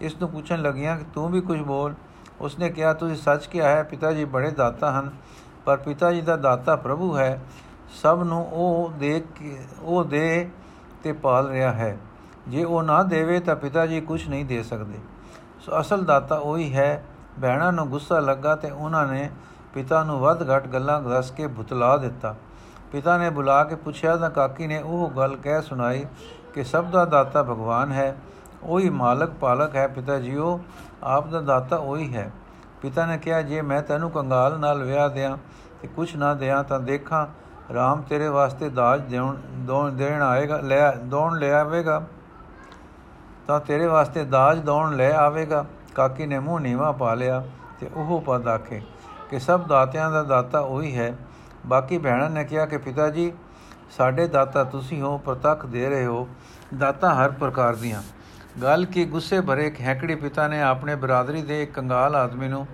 ਇਸ 0.00 0.16
ਨੂੰ 0.16 0.28
ਪੁੱਛਣ 0.28 0.62
ਲੱਗੀਆਂ 0.62 0.96
ਕਿ 0.98 1.04
ਤੂੰ 1.14 1.30
ਵੀ 1.30 1.40
ਕੁਝ 1.40 1.60
ਬੋਲ। 1.60 1.94
ਉਸਨੇ 2.40 2.68
ਕਿਹਾ, 2.70 2.92
ਤੁਸੀਂ 2.92 3.16
ਸੱਚ 3.16 3.46
ਕਿਹਾ 3.46 3.68
ਹੈ 3.68 3.82
ਪਿਤਾ 3.82 4.12
ਜੀ 4.12 4.24
ਬੜੇ 4.24 4.50
ਦਾਤਾ 4.50 5.00
ਹਨ, 5.00 5.10
ਪਰ 5.64 5.76
ਪਿਤਾ 5.76 6.12
ਜੀ 6.12 6.20
ਦਾ 6.20 6.36
ਦਾਤਾ 6.36 6.76
ਪ੍ਰਭੂ 6.76 7.16
ਹੈ। 7.18 7.44
ਸਭ 8.02 8.22
ਨੂੰ 8.26 8.48
ਉਹ 8.48 8.90
ਦੇ 8.90 9.24
ਉਹ 9.82 10.04
ਦੇ 10.04 10.50
ਤੇ 11.02 11.12
ਪਾਲ 11.12 11.48
ਰਿਹਾ 11.48 11.72
ਹੈ। 11.72 11.98
ਜੇ 12.48 12.64
ਉਹ 12.64 12.82
ਨਾ 12.82 13.02
ਦੇਵੇ 13.02 13.40
ਤਾਂ 13.40 13.56
ਪਿਤਾ 13.56 13.86
ਜੀ 13.86 14.00
ਕੁਝ 14.00 14.28
ਨਹੀਂ 14.28 14.44
ਦੇ 14.44 14.62
ਸਕਦੇ। 14.62 14.98
ਸੋ 15.60 15.80
ਅਸਲ 15.80 16.04
ਦਾਤਾ 16.04 16.36
ਉਹੀ 16.36 16.74
ਹੈ। 16.74 17.04
ਭੈਣਾਂ 17.40 17.72
ਨੂੰ 17.72 17.88
ਗੁੱਸਾ 17.88 18.18
ਲੱਗਾ 18.20 18.56
ਤੇ 18.56 18.70
ਉਹਨਾਂ 18.70 19.06
ਨੇ 19.06 19.30
ਪਿਤਾ 19.74 20.04
ਨੂੰ 20.04 20.18
ਵੱਧ 20.20 20.50
ਘਟ 20.50 20.66
ਗੱਲਾਂ 20.66 21.02
ਦੱਸ 21.02 21.30
ਕੇ 21.30 21.46
ਭੁਤਲਾ 21.46 21.96
ਦਿੱਤਾ। 21.96 22.34
ਪਿਤਾ 22.92 23.16
ਨੇ 23.18 23.30
ਬੁਲਾ 23.30 23.64
ਕੇ 23.64 23.74
ਪੁੱਛਿਆ 23.74 24.16
ਤਾਂ 24.16 24.30
ਕਾਕੀ 24.30 24.66
ਨੇ 24.66 24.80
ਉਹ 24.80 25.10
ਗੱਲ 25.10 25.36
ਕਹਿ 25.36 25.62
ਸੁਣਾਈ 25.62 26.04
ਕਿ 26.54 26.64
ਸਭ 26.64 26.84
ਦਾ 26.84 27.04
ਦਾਤਾ 27.04 27.42
ਭਗਵਾਨ 27.42 27.92
ਹੈ, 27.92 28.16
ਉਹੀ 28.62 28.90
ਮਾਲਕ 28.90 29.30
ਪਾਲਕ 29.30 29.76
ਹੈ 29.76 29.86
ਪਿਤਾ 29.86 30.18
ਜੀਓ 30.18 30.60
ਆਪ 31.02 31.26
ਦਾ 31.26 31.40
ਦਾਤਾ 31.40 31.76
ਉਹੀ 31.76 32.14
ਹੈ। 32.14 32.30
ਪਿਤਾ 32.82 33.06
ਨੇ 33.06 33.18
ਕਿਹਾ, 33.18 33.42
ਜੇ 33.42 33.62
ਮੈਂ 33.62 33.82
ਤੈਨੂੰ 33.82 34.10
ਕੰਗਾਲ 34.10 34.58
ਨਾਲ 34.58 34.82
ਵਿਆਹ 34.82 35.08
ਦਿਆਂ 35.08 35.36
ਤੇ 35.82 35.88
ਕੁਛ 35.88 36.16
ਨਾ 36.16 36.34
ਦਿਆਂ 36.34 36.64
ਤਾਂ 36.64 36.80
ਦੇਖਾਂ 36.80 37.26
RAM 37.72 38.02
ਤੇਰੇ 38.08 38.28
ਵਾਸਤੇ 38.28 38.68
ਦਾਜ 38.68 39.00
ਦੇਣ 39.00 39.34
ਦੋਣ, 39.66 39.92
ਦੇਣ 39.92 40.22
ਆਏਗਾ, 40.22 40.56
ਲੈ, 40.56 40.90
ਦੋਣ 40.92 41.38
ਲੈ 41.38 41.52
ਆਵੇਗਾ। 41.52 42.02
ਤਾਂ 43.46 43.60
ਤੇਰੇ 43.60 43.86
ਵਾਸਤੇ 43.86 44.24
ਦਾਜ 44.24 44.58
ਦੋਣ 44.58 44.96
ਲੈ 44.96 45.12
ਆਵੇਗਾ। 45.12 45.64
ਕਾਕੀ 45.94 46.26
ਨੇ 46.26 46.38
ਮੂੰਹ 46.38 46.60
ਨੀਵਾ 46.60 46.92
ਪਾ 46.92 47.14
ਲਿਆ 47.14 47.42
ਤੇ 47.80 47.90
ਉਹ 47.94 48.20
ਪਦ 48.20 48.48
ਆਖੇ 48.48 48.82
ਕਿ 49.30 49.38
ਸਭ 49.38 49.66
ਦਾਤਿਆਂ 49.66 50.10
ਦਾ 50.10 50.22
ਦਾਤਾ 50.22 50.60
ਉਹੀ 50.60 50.96
ਹੈ 50.98 51.14
ਬਾਕੀ 51.68 51.98
ਭੈਣਾਂ 51.98 52.30
ਨੇ 52.30 52.44
ਕਿਹਾ 52.44 52.66
ਕਿ 52.66 52.78
ਪਿਤਾ 52.78 53.08
ਜੀ, 53.10 53.32
ਸਾਡੇ 53.90 54.26
ਦਾਤਾ 54.28 54.64
ਤੁਸੀਂ 54.64 55.00
ਹੋ, 55.02 55.16
ਪ੍ਰਤੱਖ 55.18 55.66
ਦੇ 55.66 55.88
ਰਹੇ 55.88 56.06
ਹੋ, 56.06 56.28
ਦਾਤਾ 56.74 57.14
ਹਰ 57.14 57.30
ਪ੍ਰਕਾਰ 57.30 57.76
ਦੀਆਂ। 57.76 58.02
ਗੱਲ 58.62 58.84
ਕੀ 58.84 59.04
ਗੁੱਸੇ 59.04 59.40
ਭਰੇ 59.40 59.66
ਇੱਕ 59.66 59.80
ਹੈਕੜੀ 59.80 60.14
ਪਿਤਾ 60.14 60.46
ਨੇ 60.48 60.60
ਆਪਣੇ 60.62 60.94
ਬਰਾਦਰੀ 60.94 61.42
ਦੇ 61.42 61.62
ਇੱਕ 61.62 61.72
ਕੰਗਾਲ 61.72 62.16
ਆਦਮੀ 62.16 62.48
ਨੂੰ 62.48 62.66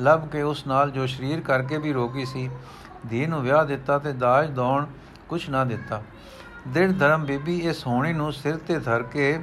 ਲੱਭ 0.00 0.26
ਕੇ 0.28 0.42
ਉਸ 0.42 0.66
ਨਾਲ 0.66 0.90
ਜੋ 0.90 1.06
ਸ਼ਰੀਰ 1.06 1.40
ਕਰਕੇ 1.40 1.78
ਵੀ 1.78 1.92
ਰੋਗੀ 1.92 2.24
ਸੀ, 2.24 2.48
ਧੀ 3.08 3.26
ਨੂੰ 3.26 3.42
ਵਿਆਹ 3.42 3.64
ਦਿੱਤਾ 3.64 3.98
ਤੇ 3.98 4.12
ਦਾਜ 4.12 4.50
ਦੌਣ 4.50 4.86
ਕੁਛ 5.28 5.48
ਨਾ 5.50 5.64
ਦਿੱਤਾ। 5.64 6.02
ਦਿੜ 6.68 6.90
ਧਰਮ 6.92 7.24
ਬੀਬੀ 7.24 7.58
ਇਸ 7.58 7.86
ਹੋਣੀ 7.86 8.12
ਨੂੰ 8.12 8.32
ਸਿਰ 8.32 8.56
ਤੇ 8.56 8.78
ਧਰ 8.78 9.02
ਕੇ 9.02 9.38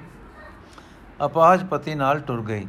ਅਪਾਜ 1.25 1.63
ਪਤੀ 1.63 1.95
ਨਾਲ 1.95 2.19
ਟੁਰ 2.19 2.41
ਗਈ। 2.41 2.67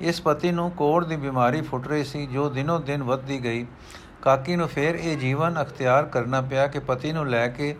ਇਸ 0.00 0.20
ਪਤੀ 0.22 0.50
ਨੂੰ 0.52 0.70
ਕੋੜ 0.70 1.04
ਦੀ 1.04 1.16
ਬਿਮਾਰੀ 1.16 1.60
ਫੁੱਟ 1.60 1.88
ਰਹੀ 1.88 2.04
ਸੀ, 2.04 2.26
ਜੋ 2.26 2.48
ਦਿਨੋ 2.48 2.78
ਦਿਨ 2.78 3.02
ਵੱਧਦੀ 3.02 3.42
ਗਈ। 3.44 3.66
ਕਾਕੀ 4.22 4.56
ਨੂੰ 4.56 4.68
ਫੇਰ 4.68 4.94
ਇਹ 4.94 5.16
ਜੀਵਨ 5.18 5.62
ਅਖਤਿਆਰ 5.62 6.04
ਕਰਨਾ 6.04 6.40
ਪਿਆ 6.40 6.66
ਕਿ 6.66 6.78
ਪਤੀ 6.78 7.12
ਨੂੰ 7.12 7.28
ਲੈ 7.28 7.48
ਕੇ 7.48 7.76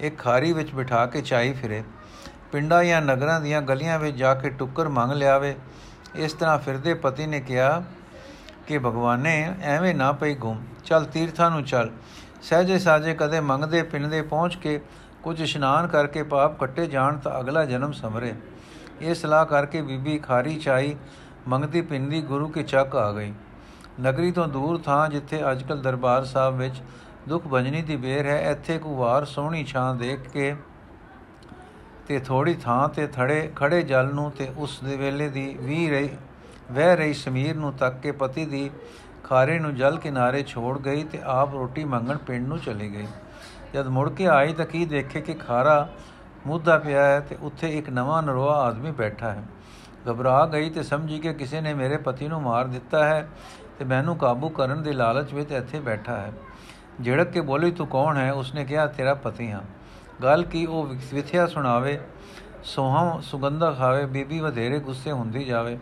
ਇੱਕ 0.00 0.18
ਖਾਰੀ 0.18 0.52
ਵਿੱਚ 0.52 0.74
ਬਿਠਾ 0.74 1.06
ਕੇ 1.06 1.22
ਚਾਈ 1.22 1.52
ਫਿਰੇ। 1.52 1.82
ਪਿੰਡਾਂ 2.52 2.84
ਜਾਂ 2.84 3.02
ਨਗਰਾਂ 3.02 3.40
ਦੀਆਂ 3.40 3.62
ਗਲੀਆਂ 3.62 3.98
ਵਿੱਚ 3.98 4.16
ਜਾ 4.16 4.34
ਕੇ 4.34 4.50
ਟੁੱਕਰ 4.50 4.88
ਮੰਗ 4.88 5.12
ਲਿਆਵੇ। 5.12 5.56
ਇਸ 6.14 6.32
ਤਰ੍ਹਾਂ 6.32 6.58
ਫਿਰਦੇ 6.58 6.94
ਪਤੀ 6.94 7.26
ਨੇ 7.26 7.40
ਕਿਹਾ 7.40 7.82
ਕਿ, 8.66 8.78
ਭਗਵਾਨੇ, 8.78 9.54
ਐਵੇਂ 9.62 9.94
ਨਾ 9.94 10.12
ਪਈ 10.12 10.34
ਘੁੰਮ 10.34 10.64
ਚੱਲ 10.84 11.04
ਤੀਰਥਾਂ 11.04 11.50
ਨੂੰ 11.50 11.64
ਚੱਲ। 11.64 11.90
ਸਹਜੇ 12.42 12.78
ਸਾਜੇ 12.78 13.14
ਕਦੇ 13.14 13.40
ਮੰਗਦੇ 13.40 13.82
ਪਿੰਡੇ 13.82 14.22
ਪਹੁੰਚ 14.22 14.56
ਕੇ 14.56 14.80
ਕੁਝ 15.22 15.40
ਇਸ਼ਨਾਨ 15.40 15.86
ਕਰਕੇ 15.86 16.22
ਪਾਪ 16.22 16.58
ਕੱਟੇ 16.58 16.86
ਜਾਣ 16.86 17.16
ਤਾਂ 17.16 17.40
ਅਗਲਾ 17.40 17.64
ਜਨਮ 17.64 17.92
ਸਮਰੇ। 17.92 18.34
ਇਹ 19.00 19.14
ਸਲਾਹ 19.14 19.46
ਕਰਕੇ 19.46 19.82
ਬੀਬੀ 19.82 20.18
ਖਾਰੀ 20.18 20.56
ਚਾਈ 20.56 20.96
ਮੰਗਦੀ 21.48 21.80
ਪਿੰਦੀ 21.80 22.22
ਗੁਰੂ 22.22 22.48
ਕੇ 22.48 22.62
ਚੱਕ 22.62 22.96
ਆ 22.96 23.12
ਗਈ। 23.12 23.32
ਨਗਰੀ 24.00 24.30
ਤੋਂ 24.32 24.46
ਦੂਰ 24.48 24.78
ਥਾਂ 24.78 25.08
ਜਿੱਥੇ 25.08 25.40
ਅੱਜਕੱਲ 25.50 25.80
ਦਰਬਾਰ 25.82 26.24
ਸਾਹਿਬ 26.24 26.56
ਵਿੱਚ 26.56 26.82
ਦੁੱਖ 27.28 27.46
ਭੰਜਨੀ 27.48 27.82
ਦੀ 27.82 27.96
ਬੇਰ 27.96 28.26
ਹੈ, 28.26 28.50
ਇੱਥੇ 28.50 28.78
ਕੁਵਾਰ 28.78 29.24
ਸੋਹਣੀ 29.24 29.64
ਛਾਂ 29.64 29.94
ਦੇਖ 29.94 30.28
ਕੇ 30.30 30.54
ਤੇ 32.08 32.18
ਥੋੜੀ 32.18 32.54
ਥਾਂ 32.54 32.88
ਤੇ 32.88 33.06
ਥੜੇ 33.06 33.50
ਖੜੇ 33.56 33.82
ਜਲ 33.82 34.12
ਨੂੰ 34.14 34.30
ਤੇ 34.30 34.48
ਉਸ 34.56 34.78
ਦੇ 34.84 34.96
ਵੇਲੇ 34.96 35.28
ਦੀ 35.28 35.46
ਵੀ 35.60 35.88
ਰਹੀ, 35.90 36.10
ਵਹਿ 36.72 36.96
ਰਹੀ 36.96 37.14
ਸਮੀਰ 37.14 37.56
ਨੂੰ 37.56 37.72
ਤੱਕ 37.72 38.00
ਕੇ 38.00 38.12
ਪਤੀ 38.12 38.44
ਦੀ 38.46 38.70
ਖਾਰੇ 39.24 39.58
ਨੂੰ 39.58 39.74
ਜਲ 39.74 39.96
ਕਿਨਾਰੇ 39.98 40.42
ਛੋੜ 40.42 40.78
ਗਈ 40.78 41.04
ਤੇ 41.04 41.20
ਆਪ 41.24 41.52
ਰੋਟੀ 41.52 41.84
ਮੰਗਣ 41.84 42.16
ਪਿੰਡ 42.16 42.46
ਨੂੰ 42.48 42.58
ਚਲੀ 42.58 42.92
ਗਈ। 42.92 43.06
ਜਦ 43.74 43.88
ਮੁੜ 43.88 44.08
ਕੇ 44.10 44.26
ਆਈ 44.26 44.52
ਤਾਂ 44.52 44.66
ਕੀ 44.66 44.84
ਦੇਖੇ 44.86 45.20
ਕਿ 45.20 45.34
ਖਾਰਾ 45.34 45.88
ਮੁੱਦਾ 46.46 46.78
ਪਿਆ 46.78 47.02
ਹੈ 47.02 47.20
ਤੇ 47.20 47.36
ਉੱਥੇ 47.40 47.76
ਇੱਕ 47.78 47.90
ਨਵਾਂ 47.90 48.22
ਨਰੋਆ 48.22 48.54
ਆਦਮੀ 48.58 48.90
ਬੈਠਾ 48.90 49.32
ਹੈ। 49.32 49.42
ਘਬਰਾ 50.10 50.44
ਗਈ 50.46 50.70
ਤੇ 50.70 50.82
ਸਮਝੀ 50.82 51.18
ਕਿ 51.18 51.32
ਕਿਸੇ 51.34 51.60
ਨੇ 51.60 51.74
ਮੇਰੇ 51.74 51.96
ਪਤੀ 51.96 52.28
ਨੂੰ 52.28 52.40
ਮਾਰ 52.42 52.66
ਦਿੱਤਾ 52.66 53.04
ਹੈ। 53.04 53.28
ਤੇ 53.78 53.84
ਮੈਨੂੰ 53.84 54.16
ਕਾਬੂ 54.16 54.48
ਕਰਨ 54.48 54.82
ਦੇ 54.82 54.92
ਲਾਲਚ 54.92 55.34
ਵਿੱਚ 55.34 55.52
ਇੱਥੇ 55.52 55.80
ਬੈਠਾ 55.80 56.16
ਹੈ। 56.16 56.32
ਝੜਕ 57.04 57.30
ਕੇ 57.30 57.40
ਬੋਲੀ, 57.40 57.70
ਤੂੰ 57.70 57.86
ਕੌਣ 57.86 58.16
ਹੈ? 58.16 58.32
ਉਸਨੇ 58.32 58.64
ਕਿਹਾ, 58.64 58.86
ਤੇਰਾ 58.86 59.14
ਪਤੀ 59.14 59.50
ਹਾਂ। 59.50 59.60
ਗੱਲ 60.22 60.44
ਕੀ 60.44 60.66
ਉਹ 60.66 60.86
ਵਿਥਿਆ 61.14 61.46
ਸੁਣਾਵੇ 61.46 62.00
ਸੋਹਮ 62.64 63.20
ਸੁਗੰਧਾ 63.20 63.70
ਖਾਵੇ, 63.70 64.06
ਬੀਬੀ 64.06 64.40
ਵਧੇਰੇ 64.40 64.78
ਗੁੱਸੇ 64.78 65.12
ਹੁੰਦੀ 65.12 65.44
ਜਾਵੇ। 65.44 65.78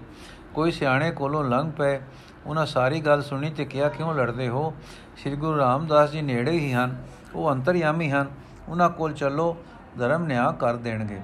ਕੋਈ 0.55 0.71
ਸਿਆਣੇ 0.71 1.11
ਕੋਲੋਂ 1.11 1.45
ਲੰਘ 1.45 1.73
ਪਏ। 1.73 2.01
ਉਹਨਾਂ 2.47 2.67
ਸਾਰੀ 2.67 3.01
ਗੱਲ 3.01 3.23
ਸੁਣੀ 3.23 3.51
ਤੇ 3.51 3.65
ਕਿਹਾ, 3.65 3.89
ਕਿਉਂ 3.89 4.15
ਲੜਦੇ 4.15 4.49
ਹੋ? 4.49 4.75
ਸ੍ਰੀ 5.17 5.37
ਗੁਰੂ 5.37 5.59
ਰਾਮਦਾਸ 5.59 6.11
ਜੀ 6.11 6.23
ਨੇੜੇ 6.23 6.51
ਹੀ 6.51 6.73
ਹਨ। 6.73 7.05
ਉਹ 7.35 7.53
ਅੰਤਰਯਾਮੀ 7.53 8.11
ਹਨ। 8.11 8.27
ਉਹਨਾਂ 8.69 8.91
ਕੋਲ 8.91 9.13
ਚੱਲੋ, 9.13 9.57
ਧਰਮ 9.99 10.23
ਨਿਆਂ 10.23 10.53
ਕਰ 10.53 10.77
ਦੇਣਗੇ। 10.77 11.21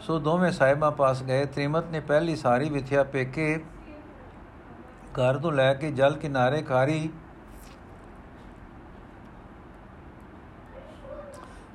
ਸੋ 0.00 0.18
ਦੋਵੇਂ 0.18 0.52
ਸਾਹਿਬਾਂ 0.52 0.92
ਪਾਸ 0.92 1.22
ਗਏ। 1.22 1.44
ਤ੍ਰਿਮਤ 1.44 1.84
ਨੇ 1.90 2.00
ਪਹਿਲੀ 2.00 2.36
ਸਾਰੀ 2.36 2.70
ਵਿਥਿਆ 2.70 3.04
ਪੇਕੇ 3.04 3.64
ਘਰ 5.16 5.36
ਤੋਂ 5.36 5.52
ਲੈ 5.52 5.72
ਕੇ 5.74 5.90
ਜਲ 5.90 6.16
ਕਿਨਾਰੇ 6.16 6.62
ਖਾਰੀ 6.62 7.10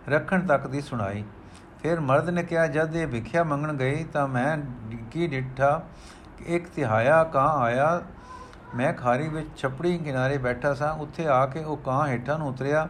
ਰੱਖਣ 0.10 0.45
ਤੱਕ 0.47 0.67
ਦੀ 0.67 0.82
ਸੁਣਾਈ। 0.82 1.23
ਫਿਰ 1.82 1.99
ਮਰਦ 1.99 2.30
ਨੇ 2.30 2.43
ਕਿਹਾ, 2.43 2.65
ਜਦ 2.67 2.95
ਇਹ 2.95 3.08
ਵਿਖਿਆ 3.08 3.43
ਮੰਗਣ 3.43 3.73
ਗਈ 3.73 4.04
ਤਾਂ 4.04 4.27
ਮੈਂ 4.27 4.58
ਕੀ 5.12 5.27
ਡਿੱਠਾ, 5.27 5.82
ਇੱਕ 6.45 6.67
ਤਿਹਾਇਆ 6.69 7.23
ਕਾਂ 7.23 7.49
ਆਇਆ। 7.58 8.01
ਮੈਂ 8.75 8.93
ਖਾਰੀ 8.93 9.27
ਵਿੱਚ 9.27 9.47
ਛਪੜੀ 9.58 9.97
ਕਿਨਾਰੇ 9.97 10.38
ਬੈਠਾ 10.38 10.73
ਸਾਂ। 10.73 10.93
ਉੱਥੇ 10.95 11.27
ਆ 11.27 11.45
ਕੇ 11.45 11.63
ਉਹ 11.63 11.77
ਕਾਂ 11.77 12.08
ਹੇਠਾਂ 12.08 12.38
ਨੂੰ 12.39 12.47
ਉਤਰਿਆ 12.47 12.88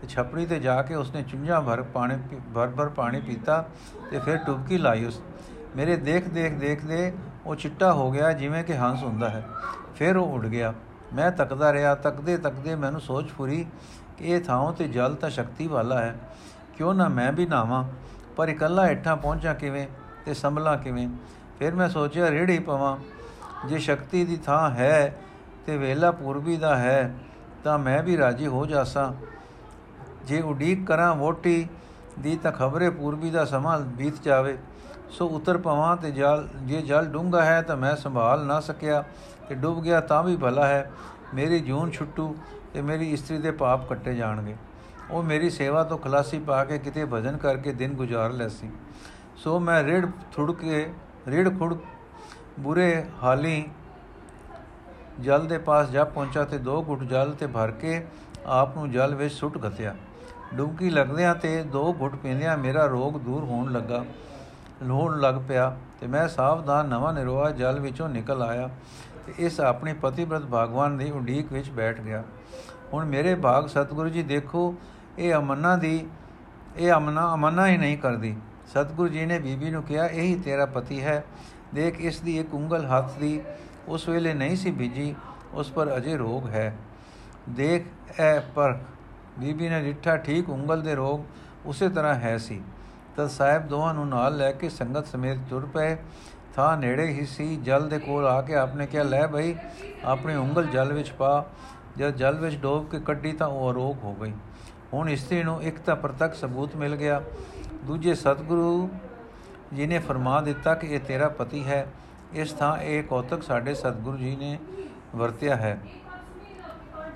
ਤੇ 0.00 0.08
ਛਪੜੀ 0.08 0.46
ਤੇ 0.46 0.58
ਜਾ 0.58 0.80
ਕੇ 0.82 0.94
ਉਸਨੇ 0.94 1.22
ਚੁੰਝਾਂ 1.22 1.60
ਭਰ 1.62 1.82
ਪਾਣੀ 1.94 2.16
ਭਰ 2.54 2.68
ਭਰ 2.68 2.88
ਪਾਣੀ 2.88 3.20
ਪੀਤਾ 3.20 3.64
ਤੇ 4.10 4.18
ਫਿਰ 4.18 4.36
ਟੁਬਕੀ 4.36 4.78
ਲਾਈ 4.78 5.04
ਉਸ। 5.04 5.20
ਮੇਰੇ 5.76 5.96
ਦੇਖ 5.96 6.28
ਦੇਖ 6.28 6.52
ਦੇਖਦੇ 6.52 7.12
ਉਹ 7.46 7.54
ਚਿੱਟਾ 7.56 7.92
ਹੋ 7.92 8.10
ਗਿਆ, 8.10 8.32
ਜਿਵੇਂ 8.32 8.64
ਕਿ 8.64 8.76
ਹੰਸ 8.76 9.02
ਹੁੰਦਾ 9.02 9.28
ਹੈ। 9.30 9.44
ਫਿਰ 9.96 10.16
ਉਹ 10.16 10.32
ਉੱਡ 10.32 10.46
ਗਿਆ। 10.46 10.74
ਮੈਂ 11.14 11.30
ਤੱਕਦਾ 11.30 11.72
ਰਿਹਾ, 11.72 11.94
ਤੱਕਦੇ 11.94 12.36
ਤੱਕਦੇ 12.36 12.74
ਮੈਨੂੰ 12.74 13.00
ਸੋਚ 13.00 13.28
ਫੁਰੀ 13.28 13.66
ਕਿ 14.18 14.28
ਇਹ 14.28 14.40
ਥਾਂ 14.40 14.72
ਤੇ 14.72 14.88
ਜਲ 14.88 15.14
ਤਾਂ 15.14 15.30
ਸ਼ਕਤੀ 15.30 15.66
ਵਾਲਾ 15.66 15.98
ਹੈ। 15.98 16.18
ਕਿਉਂ 16.76 16.94
ਨਾ 16.94 17.08
ਮੈਂ 17.08 17.32
ਵੀ 17.32 17.46
ਨਾਵਾਂ, 17.46 17.84
ਪਰ 18.36 18.48
ਇਕੱਲਾ 18.48 18.86
ਇੱਠਾਂ 18.88 19.16
ਪਹੁੰਚਾਂ 19.16 19.54
ਕਿਵੇਂ 19.54 19.86
ਤੇ 20.24 20.34
ਸੰਭਲਾਂ 20.34 20.78
ਕਿਵੇਂ? 20.78 21.08
ਫਿਰ 21.58 21.74
ਮੈਂ 21.74 21.88
ਸੋਚਿਆ 21.88 22.30
ਰੇੜੀ 22.30 22.58
ਪਵਾਂ। 22.58 22.96
ਜੇ 23.68 23.78
ਸ਼ਕਤੀ 23.78 24.24
ਦੀ 24.24 24.36
ਥਾਂ 24.36 24.70
ਹੈ 24.70 25.20
ਤੇ 25.66 25.76
ਵੇਲਾ 25.76 26.10
ਪੂਰਬੀ 26.10 26.56
ਦਾ 26.56 26.76
ਹੈ, 26.76 27.14
ਤਾਂ 27.64 27.78
ਮੈਂ 27.78 28.02
ਵੀ 28.02 28.16
ਰਾਜੀ 28.16 28.46
ਹੋ 28.46 28.66
ਜਾਸਾਂ। 28.66 29.12
ਜੇ 30.26 30.40
ਉਡੀਕ 30.40 30.86
ਕਰਾਂ 30.86 31.14
ਵੋਟੀ 31.14 31.68
ਦੀ 32.18 32.36
ਤਾਂ 32.36 32.52
ਖਬਰੇ 32.52 32.90
ਪੂਰਬੀ 32.90 33.30
ਦਾ 33.30 33.44
ਸਮਾਂ 33.44 33.78
ਬੀਤ 33.78 34.22
ਜਾਵੇ। 34.22 34.58
ਸੋ 35.12 35.26
ਉਤਰ 35.28 35.58
ਪਵਾਂ 35.58 35.96
ਤੇ 35.96 36.10
ਜਲ, 36.10 36.46
ਜੇ 36.62 36.80
ਜਲ 36.82 37.06
ਡੂੰਗਾ 37.06 37.44
ਹੈ 37.44 37.60
ਤਾਂ 37.62 37.76
ਮੈਂ 37.76 37.94
ਸੰਭਾਲ 37.96 38.44
ਨਾ 38.46 38.58
ਸਕਿਆ, 38.60 39.02
ਤੇ 39.48 39.54
ਡੁੱਬ 39.54 39.82
ਗਿਆ 39.82 40.00
ਤਾਂ 40.00 40.22
ਵੀ 40.22 40.36
ਭਲਾ 40.36 40.66
ਹੈ। 40.66 40.90
ਮੇਰੀ 41.34 41.58
ਜੂਨ 41.60 41.90
ਛੁੱਟੂ 41.90 42.34
ਤੇ 42.74 42.82
ਮੇਰੀ 42.82 43.10
ਇਸਤਰੀ 43.12 43.38
ਦੇ 43.38 43.50
ਪਾਪ 43.50 43.88
ਕੱਟੇ 43.88 44.14
ਜਾਣਗੇ। 44.14 44.54
ਉਹ 45.10 45.22
ਮੇਰੀ 45.22 45.50
ਸੇਵਾ 45.50 45.82
ਤੋਂ 45.84 45.98
ਖਲਾਸੀ 45.98 46.38
ਪਾ 46.38 46.64
ਕੇ 46.64 46.78
ਕਿਤੇ 46.78 47.04
ਭਜਨ 47.04 47.36
ਕਰਕੇ 47.36 47.72
ਦਿਨ 47.72 47.94
ਗੁਜ਼ਾਰ 47.94 48.32
ਲੈਸੀ। 48.32 48.70
ਸੋ 49.36 49.58
ਮੈਂ 49.60 49.82
ਰੇੜ 49.84 50.06
ਥੁੜ 50.32 50.50
ਕੇ 50.52 50.86
ਰੇੜ 51.28 51.48
ਖੁੜ 51.58 51.74
ਬੁਰੇ 52.60 53.04
ਹਾਲੀ 53.22 53.64
ਜਲ 55.20 55.46
ਦੇ 55.46 55.58
ਪਾਸ 55.58 55.90
ਜਾ 55.90 56.04
ਪਹੁੰਚਾ 56.04 56.44
ਤੇ 56.44 56.58
ਦੋ 56.58 56.82
ਘੁੱਟ 56.88 57.02
ਜਲ 57.02 57.32
ਤੇ 57.32 57.46
ਭਰ 57.46 57.70
ਕੇ 57.70 58.04
ਆਪ 58.46 58.76
ਨੂੰ 58.76 58.90
ਜਲ 58.90 59.14
ਵਿੱਚ 59.14 59.34
ਸੁੱਟ 59.34 59.58
ਗਤਿਆ 59.58 59.94
ਡੁਬਕੀ 60.54 60.90
ਲੱਗਦਿਆਂ 60.90 61.34
ਤੇ 61.34 61.62
ਦੋ 61.62 61.92
ਘੁੱਟ 62.00 62.16
ਪੀਂਦਿਆਂ 62.16 62.56
ਮੇਰਾ 62.58 62.86
ਰੋਗ 62.86 63.18
ਦੂਰ 63.18 63.44
ਹੋਣ 63.44 63.72
ਲੱਗਾ। 63.72 64.04
ਲੋੜ 64.82 65.14
ਲੱਗ 65.16 65.34
ਪਿਆ 65.48 65.76
ਤੇ 66.00 66.06
ਮੈਂ 66.06 66.28
ਸਾਵਧਾਨ 66.28 66.88
ਨਵਾਂ 66.88 67.12
ਨਿਰੋਆ 67.12 67.50
ਜਲ 67.50 67.80
ਵਿੱਚੋਂ 67.80 68.08
ਨਿਕਲ 68.08 68.42
ਆਇਆ 68.42 68.68
ਤੇ 69.26 69.32
ਇਸ 69.38 69.60
ਆਪਣੀ 69.60 69.92
ਪਤੀਬ੍ਰਤ 69.92 70.42
ਭਗਵਾਨ 70.42 70.98
ਦੀ 70.98 71.10
ਉਡੀਕ 71.10 71.52
ਵਿੱਚ 71.52 71.70
ਬੈਠ 71.70 72.00
ਗਿਆ। 72.00 72.22
ਹੁਣ 72.92 73.04
ਮੇਰੇ 73.04 73.34
ਭਾਗ 73.34 73.66
ਸਤਿਗੁਰੂ 73.66 74.08
ਜੀ 74.08 74.22
ਦੇਖੋ, 74.22 74.74
ਇਹ 75.18 75.34
ਅਮਨਾ 75.34 75.76
ਦੀ, 75.76 76.06
ਇਹ 76.76 76.92
ਅਮਨਾ 76.92 77.34
ਅਮਨਾ 77.34 77.66
ਹੀ 77.66 77.76
ਨਹੀਂ 77.76 77.98
ਕਰਦੀ। 77.98 78.36
ਸਤਿਗੁਰੂ 78.66 79.08
ਜੀ 79.08 79.26
ਨੇ 79.26 79.38
ਬੀਬੀ 79.38 79.70
ਨੂੰ 79.70 79.82
ਕਿਹਾ, 79.82 80.06
ਇਹੀ 80.06 80.34
ਤੇਰਾ 80.36 80.66
ਪਤੀ 80.66 81.02
ਹੈ। 81.02 81.24
ਦੇਖ, 81.74 82.00
ਇਸ 82.00 82.20
ਦੀ 82.20 82.38
ਇੱਕ 82.38 82.54
ਉਂਗਲ 82.54 82.86
ਹੱਥ 82.86 83.18
ਦੀ, 83.18 83.40
ਉਸ 83.88 84.08
ਵੇਲੇ 84.08 84.34
ਨਹੀਂ 84.34 84.56
ਸੀ 84.56 84.70
ਬੀਜੀ, 84.70 85.14
ਉਸ 85.52 85.70
ਪਰ 85.70 85.96
ਅਜੇ 85.96 86.16
ਰੋਗ 86.16 86.48
ਹੈ। 86.48 86.74
ਦੇਖ 87.48 87.86
ਐ 88.20 88.38
ਪਰ 88.54 88.78
ਬੀਬੀ 89.38 89.68
ਨੇ 89.68 89.80
ਡਿੱਠਾ 89.80 90.16
ਠੀਕ 90.16 90.50
ਉਂਗਲ 90.50 90.82
ਦੇ 90.82 90.94
ਰੋਗ 90.94 91.20
ਉਸੇ 91.66 91.88
ਤਰ੍ਹਾਂ 91.88 92.14
ਹੈ 92.14 92.38
ਸੀ। 92.38 92.60
ਤਦ 93.16 93.26
ਸਾਹਿਬ 93.26 93.66
ਦੋਹਾਂ 93.66 93.94
ਨੂੰ 93.94 94.08
ਨਾਲ 94.08 94.36
ਲੈ 94.36 94.52
ਕੇ 94.52 94.68
ਸੰਗਤ 94.68 95.06
ਸਮੇਤ 95.06 95.38
ਤੁਰ 95.50 95.66
ਪਏ। 95.66 95.96
ਥਾਂ 96.56 96.76
ਨੇੜੇ 96.76 97.06
ਹੀ 97.06 97.26
ਸੀ। 97.26 97.56
ਜਲ 97.56 97.88
ਦੇ 97.88 97.98
ਕੋਲ 97.98 98.26
ਆ 98.26 98.42
ਕੇ 98.42 98.54
ਆਪਨੇ 98.54 98.86
ਕਿਹਾ, 98.86 99.02
ਲੈ 99.02 99.26
ਭਾਈ 99.26 99.54
ਆਪਣੀ 100.04 100.34
ਉਂਗਲ 100.34 100.66
ਜਲ 100.66 100.92
ਵਿੱਚ 100.92 101.10
ਪਾ। 101.10 101.46
ਜਦ 101.96 102.10
ਜਲ 102.10 102.34
ਵਿੱਚ 102.34 102.56
ਡੋਬ 102.56 102.90
ਕੇ 102.90 103.00
ਕੱਢੀ 103.00 103.32
ਤਾਂ 103.32 103.48
ਉਹ 103.48 103.72
ਅਰੋਗ 103.72 104.04
ਹੋ 104.04 104.14
ਗਈ। 104.14 104.32
ਹੁਣ 104.94 105.10
ਇਸਤਰੀ 105.10 105.42
ਨੂੰ 105.42 105.62
ਇੱਕ 105.62 105.78
ਤਾਂ 105.78 105.96
ਪ੍ਰਤੱਖ 105.96 106.34
ਸਬੂਤ 106.34 106.76
ਮਿਲ 106.76 106.96
ਗਿਆ। 106.96 107.22
ਦੂਜੇ 107.84 108.14
ਸਤਿਗੁਰੂ 108.14 108.90
ਜੀ 109.74 109.86
ਨੇ 109.86 109.98
ਫਰਮਾ 109.98 110.40
ਦਿੱਤਾ 110.40 110.74
ਕਿ 110.74 110.86
ਇਹ 110.86 111.00
ਤੇਰਾ 111.00 111.28
ਪਤੀ 111.28 111.64
ਹੈ। 111.64 111.86
ਇਸ 112.32 112.52
ਥਾਂ 112.52 112.78
ਇਹ 112.78 113.04
ਕੌਤਕ 113.04 113.42
ਸਾਡੇ 113.42 113.74
ਸਤਿਗੁਰੂ 113.74 114.16
ਜੀ 114.16 114.36
ਨੇ 114.36 114.58
ਵਰਤਿਆ 115.16 115.56
ਹੈ। 115.56 115.80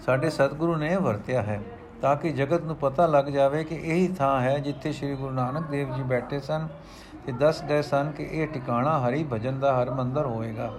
ਸਾਡੇ 0.01 0.31
ਸਤਿਗੁਰੂ 0.31 0.77
ਨੇ 0.77 0.97
ਵਰਤਿਆ 0.97 1.43
ਹੈ। 1.43 1.61
ਤਾਂ 2.03 2.17
ਕਿ 2.17 2.31
ਜਗਤ 2.33 2.63
ਨੂੰ 2.63 2.77
ਪਤਾ 2.77 3.07
ਲੱਗ 3.07 3.25
ਜਾਵੇ 3.25 3.65
ਕਿ 3.65 3.75
ਇਹੀ 3.75 4.09
ਥਾਂ 4.09 4.41
ਹੈ 4.41 4.59
ਜਿੱਥੇ 4.59 4.93
ਸ੍ਰੀ 4.93 5.15
ਗੁਰੂ 5.15 5.31
ਨਾਨਕ 5.31 5.67
ਦੇਵ 5.67 5.95
ਜੀ 5.95 6.03
ਬੈਠੇ 6.03 6.41
ਸਨ 6.41 6.69
ਤੇ 7.27 7.33
ਦੱਸ 7.33 7.63
ਗਏ 7.63 7.83
ਸਨ 7.83 8.11
ਕਿ 8.11 8.29
ਇਹ 8.33 8.47
ਟਿਕਾਣਾ 8.49 8.99
ਹਰੀ 8.99 9.25
ਭਜਨ 9.33 9.59
ਦਾ 9.61 9.83
ਹਰ 9.83 9.91
ਮੰਦਰ 9.91 10.27
ਹੋਏਗਾ 10.27 10.73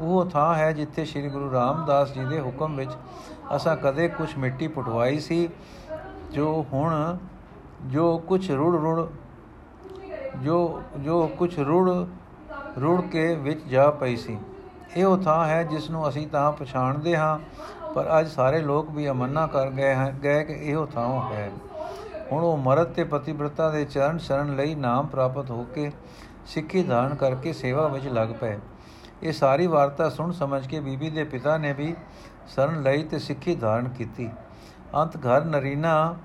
ਉਹ 0.00 0.24
ਥਾਂ 0.26 0.54
ਹੈ 0.54 0.72
ਜਿੱਥੇ 0.72 1.04
ਸ੍ਰੀ 1.04 1.28
ਗੁਰੂ 1.28 1.52
ਰਾਮਦਾਸ 1.52 2.12
ਜੀ 2.12 2.24
ਦੇ 2.24 2.40
ਹੁਕਮ 2.40 2.76
ਵਿੱਚ 2.76 2.90
ਅਸਾਂ 3.56 3.76
ਕਦੇ 3.76 4.08
ਕੁਝ 4.08 4.28
ਮਿੱਟੀ 4.38 4.68
ਪਟਵਾਈ 4.68 5.18
ਸੀ, 5.18 5.48
ਜੋ 6.32 6.66
ਹੁਣ, 6.72 7.16
ਜੋ 7.86 8.18
ਕੁਝ 8.18 8.50
ਰੁੜ 8.50 8.74
ਰੁੜ, 8.80 9.06
ਜੋ 10.42 10.82
ਜੋ 10.98 11.26
ਕੁਝ 11.38 11.58
ਰੁੜ 11.58 11.90
ਰੁੜ 12.80 13.00
ਕੇ 13.00 13.34
ਵਿੱਚ 13.34 13.64
ਜਾ 13.64 13.90
ਪਈ 13.90 14.16
ਸੀ। 14.16 14.38
ਇਹ 14.96 15.04
ਉਹ 15.04 15.18
ਥਾਂ 15.18 15.46
ਹੈ 15.46 15.62
ਜਿਸ 15.62 15.90
ਨੂੰ 15.90 16.08
ਅਸੀਂ 16.08 16.26
ਤਾਂ 16.26 16.52
ਪਛਾਣਦੇ 16.52 17.16
ਹਾਂ 17.16 17.38
ਪਰ 17.94 18.20
ਅੱਜ 18.20 18.28
ਸਾਰੇ 18.28 18.60
ਲੋਕ 18.60 18.90
ਵੀ 18.90 19.08
ਅਮੰਨਾ 19.10 19.46
ਕਰ 19.46 19.70
ਗਏ 19.70 19.94
ਹਨ, 19.94 20.10
ਗਏ 20.10 20.44
ਕਿ 20.44 20.52
ਇਹੋ 20.52 20.86
ਥਾਂ 20.86 21.30
ਹੈ। 21.32 21.50
ਹੁਣ 22.32 22.44
ਉਹ 22.44 22.56
ਮਰਦ 22.56 22.86
ਤੇ 22.86 23.04
ਪਤੀਬ੍ਰਤਾ 23.04 23.70
ਦੇ 23.70 23.84
ਚਰਨ 23.84 24.18
ਸ਼ਰਨ 24.18 24.56
ਲਈ 24.56 24.74
ਨਾਮ 24.74 25.06
ਪ੍ਰਾਪਤ 25.06 25.50
ਹੋ 25.50 25.66
ਕੇ 25.74 25.90
ਸਿੱਖੀ 26.46 26.82
ਧਾਰਨ 26.82 27.14
ਕਰਕੇ 27.14 27.52
ਸੇਵਾ 27.52 27.86
ਵਿੱਚ 27.88 28.06
ਲੱਗ 28.06 28.28
ਪਏ। 28.40 28.58
ਇਹ 29.22 29.32
ਸਾਰੀ 29.32 29.66
ਵਾਰਤਾ 29.66 30.08
ਸੁਣ 30.08 30.32
ਸਮਝ 30.32 30.66
ਕੇ 30.66 30.80
ਬੀਬੀ 30.80 31.10
ਦੇ 31.10 31.24
ਪਿਤਾ 31.24 31.56
ਨੇ 31.56 31.72
ਵੀ 31.72 31.94
ਸ਼ਰਨ 32.48 32.82
ਲਈ 32.82 33.02
ਤੇ 33.02 33.18
ਸਿੱਖੀ 33.18 33.54
ਧਾਰਨ 33.54 33.88
ਕੀਤੀ। 33.88 34.30
ਅੰਤ 34.94 35.16
ਘਰ 35.16 35.44
ਨਰੀਨਾ 35.44 36.16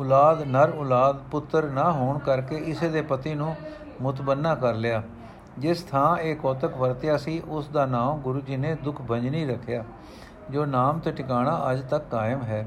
ਔਲਾਦ, 0.00 0.42
ਨਰ 0.42 0.72
ਔਲਾਦ, 0.78 1.16
ਪੁੱਤਰ 1.30 1.70
ਨਾ 1.70 1.92
ਹੋਣ 1.92 2.18
ਕਰਕੇ 2.18 2.56
ਇਸੇ 2.56 2.88
ਦੇ 2.88 3.02
ਪਤੀ 3.02 3.34
ਨੂੰ 3.34 3.56
ਮੁਤਬੰਨਾ 4.00 4.54
ਕਰ 4.54 4.74
ਲਿਆ। 4.74 5.02
ਜਿਸ 5.58 5.82
ਥਾਂ 5.82 6.16
ਇਹ 6.16 6.36
ਕੋਤਕ 6.36 6.76
ਵਰਤਿਆ 6.76 7.16
ਸੀ, 7.16 7.42
ਉਸ 7.48 7.68
ਦਾ 7.68 7.86
ਨਾਮ 7.86 8.18
ਗੁਰੂ 8.18 8.40
ਜੀ 8.40 8.56
ਨੇ 8.56 8.74
ਦੁਖ 8.74 9.02
ਭੰਜਨੀ 9.02 9.46
ਰੱਖਿਆ। 9.46 9.84
ਜੋ 10.50 10.64
ਨਾਮ 10.66 10.98
ਤੇ 10.98 11.12
ਟਿਕਾਣਾ 11.12 11.72
ਅਜ 11.72 11.82
ਤੱਕ 11.88 12.04
ਕਾਇਮ 12.10 12.42
ਹੈ। 12.42 12.66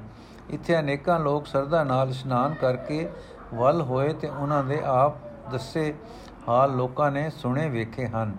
ਇੱਥੇ 0.50 0.80
ਅਨੇਕਾਂ 0.80 1.20
ਲੋਕ 1.20 1.48
ਸਰਦਾ 1.48 1.84
ਨਾਲ 1.84 2.10
ਇਸ਼ਨਾਨ 2.10 2.54
ਕਰਕੇ 2.54 3.10
ਵੱਲ 3.54 3.82
ਹੋਏ 3.82 4.14
ਤੇ 4.14 4.30
ਉਹਨਾਂ 4.30 4.64
ਦੇ 4.64 4.82
ਆਪ 4.86 5.16
ਦੱਸੇ 5.52 5.94
ਹਾਲ 6.50 6.76
ਲੋਕਾਂ 6.76 7.12
ਨੇ 7.12 7.30
ਸੁਣੇ 7.30 7.70
ਵੇਖੇ 7.70 8.08
ਹਨ। 8.08 8.36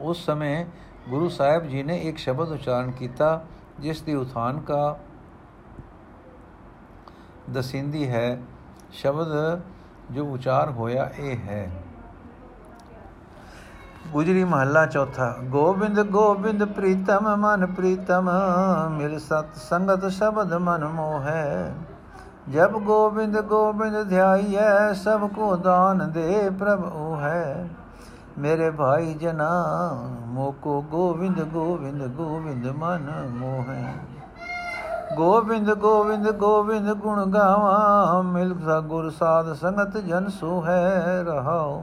ਉਸ 0.00 0.24
ਸਮੇਂ 0.26 0.64
ਗੁਰੂ 1.08 1.28
ਸਾਹਿਬ 1.28 1.66
ਜੀ 1.66 1.82
ਨੇ 1.82 1.98
ਇੱਕ 1.98 2.18
ਸ਼ਬਦ 2.18 2.48
ਉਚਾਰਨ 2.48 2.90
ਕੀਤਾ, 2.90 3.44
ਜਿਸ 3.80 4.02
ਦੀ 4.02 4.14
ਉਥਾਨ 4.14 4.60
ਕਾ 4.60 4.98
ਦਸਿੰਦੀ 7.52 8.08
ਹੈ, 8.08 8.38
ਸ਼ਬਦ 8.92 9.60
ਜੋ 10.10 10.24
ਉਚਾਰ 10.26 10.70
ਹੋਇਆ 10.70 11.10
ਇਹ 11.18 11.36
ਹੈ। 11.38 11.70
ਗੁਜਰੀ 14.12 14.42
ਮਹੱਲਾ 14.44 14.84
ਚੌਥਾ, 14.86 15.34
ਗੋਬਿੰਦ 15.44 16.00
ਗੋਬਿੰਦ 16.02 16.64
ਪ੍ਰੀਤਮ, 16.66 17.26
ਮਨ 17.36 17.66
ਪ੍ਰੀਤਮ, 17.66 18.30
ਮਿਲ 18.90 19.18
ਸਤ 19.18 19.56
ਸੰਗਤ 19.60 20.06
ਸ਼ਬਦ 20.08 20.54
ਮਨ 20.54 20.84
ਮੋਹੈ। 20.84 21.74
ਜਬ 22.48 22.78
ਗੋਬਿੰਦ 22.78 23.40
ਗੋਬਿੰਦ 23.40 24.02
ਧਿਆਈਐ, 24.08 24.92
ਸਭ 24.94 25.28
ਕੋ 25.28 25.54
ਦਾਨ 25.56 26.10
ਦੇ 26.10 26.48
ਪ੍ਰਭ 26.50 26.84
ਉਹ 26.84 27.20
ਹੈ 27.20 27.68
ਮੇਰੇ 28.38 28.70
ਭਾਈ 28.70 29.14
ਜਨਾ 29.14 29.50
ਮੋਕੋ 30.26 30.80
ਗੋਬਿੰਦ 30.90 31.42
ਗੋਬਿੰਦ 31.44 32.06
ਗੋਬਿੰਦ 32.06 32.66
ਮਨ 32.76 33.10
ਮੋਹੈ। 33.30 33.94
ਗੋਬਿੰਦ 35.16 35.72
ਗੋਬਿੰਦ 35.74 36.30
ਗੋਬਿੰਦ 36.30 36.92
ਗੁਣ 36.92 37.24
ਗਾਵਾਂ, 37.26 38.22
ਮਿਲ 38.22 38.54
ਗੁਰ 38.80 39.10
ਸਾਧ 39.10 39.52
ਸੰਗਤ 39.52 39.96
ਜਨ 39.98 40.28
ਸੋ 40.30 40.62
ਹੈ 40.66 41.22
ਰਹਾਓ 41.26 41.82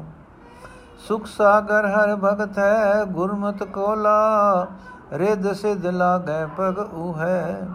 ਸੁਖ 1.07 1.25
ਸਾਗਰ 1.27 1.85
ਹਰ 1.85 2.15
ਭਗਤ 2.15 2.57
ਹੈ, 2.59 3.03
ਗੁਰਮਤ 3.05 3.63
ਕੋਲਾ 3.63 4.67
ਰਿਦ 5.13 5.51
ਸਿਧ 5.53 5.85
ਲਾਗੈ 5.85 6.45
ਪਗ 6.57 6.79
ਉਹ 6.79 7.17
ਹੈ 7.17 7.67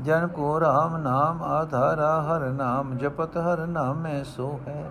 ਜਨ 0.00 0.26
ਕੋ 0.26 0.60
ਰਾਮ 0.60 0.96
ਨਾਮ 0.96 1.42
ਆਧਾਰਾ, 1.42 2.20
ਹਰ 2.22 2.48
ਨਾਮ 2.50 2.96
ਜਪਤ, 2.98 3.36
ਹਰ 3.38 3.66
ਨਾਮੇ 3.66 4.22
ਸੋ 4.26 4.58
ਹੈ 4.68 4.90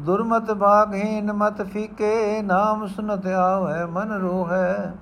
ਦੁਰਮਤ 0.00 0.52
ਭਾਗਹੀਨ 0.52 1.32
ਮਤ 1.32 1.62
ਫੀਕੇ, 1.62 2.42
ਨਾਮ 2.42 2.86
ਸੁਨਤ 2.86 3.26
ਆਵੇ, 3.28 3.84
ਮਨ 3.84 4.12
ਰੋਹੈ। 4.12 4.92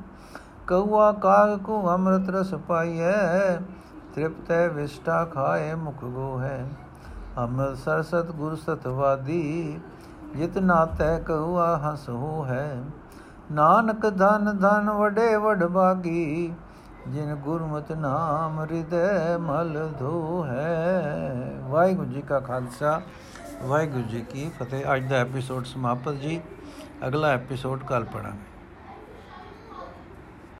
ਕਉਆ 0.67 1.13
ਕਾਗ 1.13 1.57
ਕੋ 1.59 1.83
ਅੰਮ੍ਰਿਤ 1.91 2.31
ਰਸ 2.31 2.55
ਪਾਈਐ, 2.69 3.57
ਤ੍ਰਿਪਤੈ 4.15 4.67
ਵਿਸ਼ਟਾ 4.69 5.25
ਖਾਏ 5.25 5.75
ਮੁਖ 5.75 6.05
ਗੋ 6.05 6.39
ਹੈ 6.41 6.67
ਅੰਮ੍ਰਿਤ 7.39 7.77
ਸਰਸਤ 7.77 8.31
ਗੁਰ 8.33 8.57
ਸਤਵਾਦੀ 8.57 9.81
ਜਿਤ 10.37 10.59
ਨਾਤੈ 10.59 11.19
ਕਉਆ 11.19 11.77
ਹਸ 11.79 12.09
ਹੋ 12.09 12.45
ਹੈ। 12.45 12.83
ਨਾਨਕ 13.53 14.07
ਧਨ 14.11 14.59
ਧਨ 14.59 14.91
ਵਡੇ 14.91 15.37
ਵਡ 15.37 15.65
ਬਾਗੀ, 15.65 16.53
ਜਿਨ 17.09 17.35
ਗੁਰਮਤਿ 17.35 17.95
ਨਾਮ 17.95 18.61
ਹਿਰਦੈ 18.61 19.37
ਮਲ 19.39 19.89
ਧੋ 19.99 20.45
ਹੈ। 20.49 21.53
ਵਾਹਿਗੁਰੂ 21.69 22.09
ਜੀ 22.09 22.23
ਕਾ 22.23 22.41
ਖਾਲਸਾ, 22.41 23.01
ਵਾਹਿਗੁਰੂ 23.63 24.03
ਜੀ 24.03 24.21
ਕੀ 24.21 24.51
ਫਤਿਹ। 24.61 24.95
ਅੱਜ 24.95 25.09
ਦਾ 25.11 25.17
ਐਪੀਸੋਡ 25.17 25.65
ਸਮਾਪਤ 25.65 26.13
ਜੀ। 26.13 26.41
ਅਗਲਾ 27.07 27.29
ਐਪੀਸੋਡ 27.29 27.85
ਕੱਲ 27.85 28.05
ਪੜਾਂਗੇ 28.05 28.52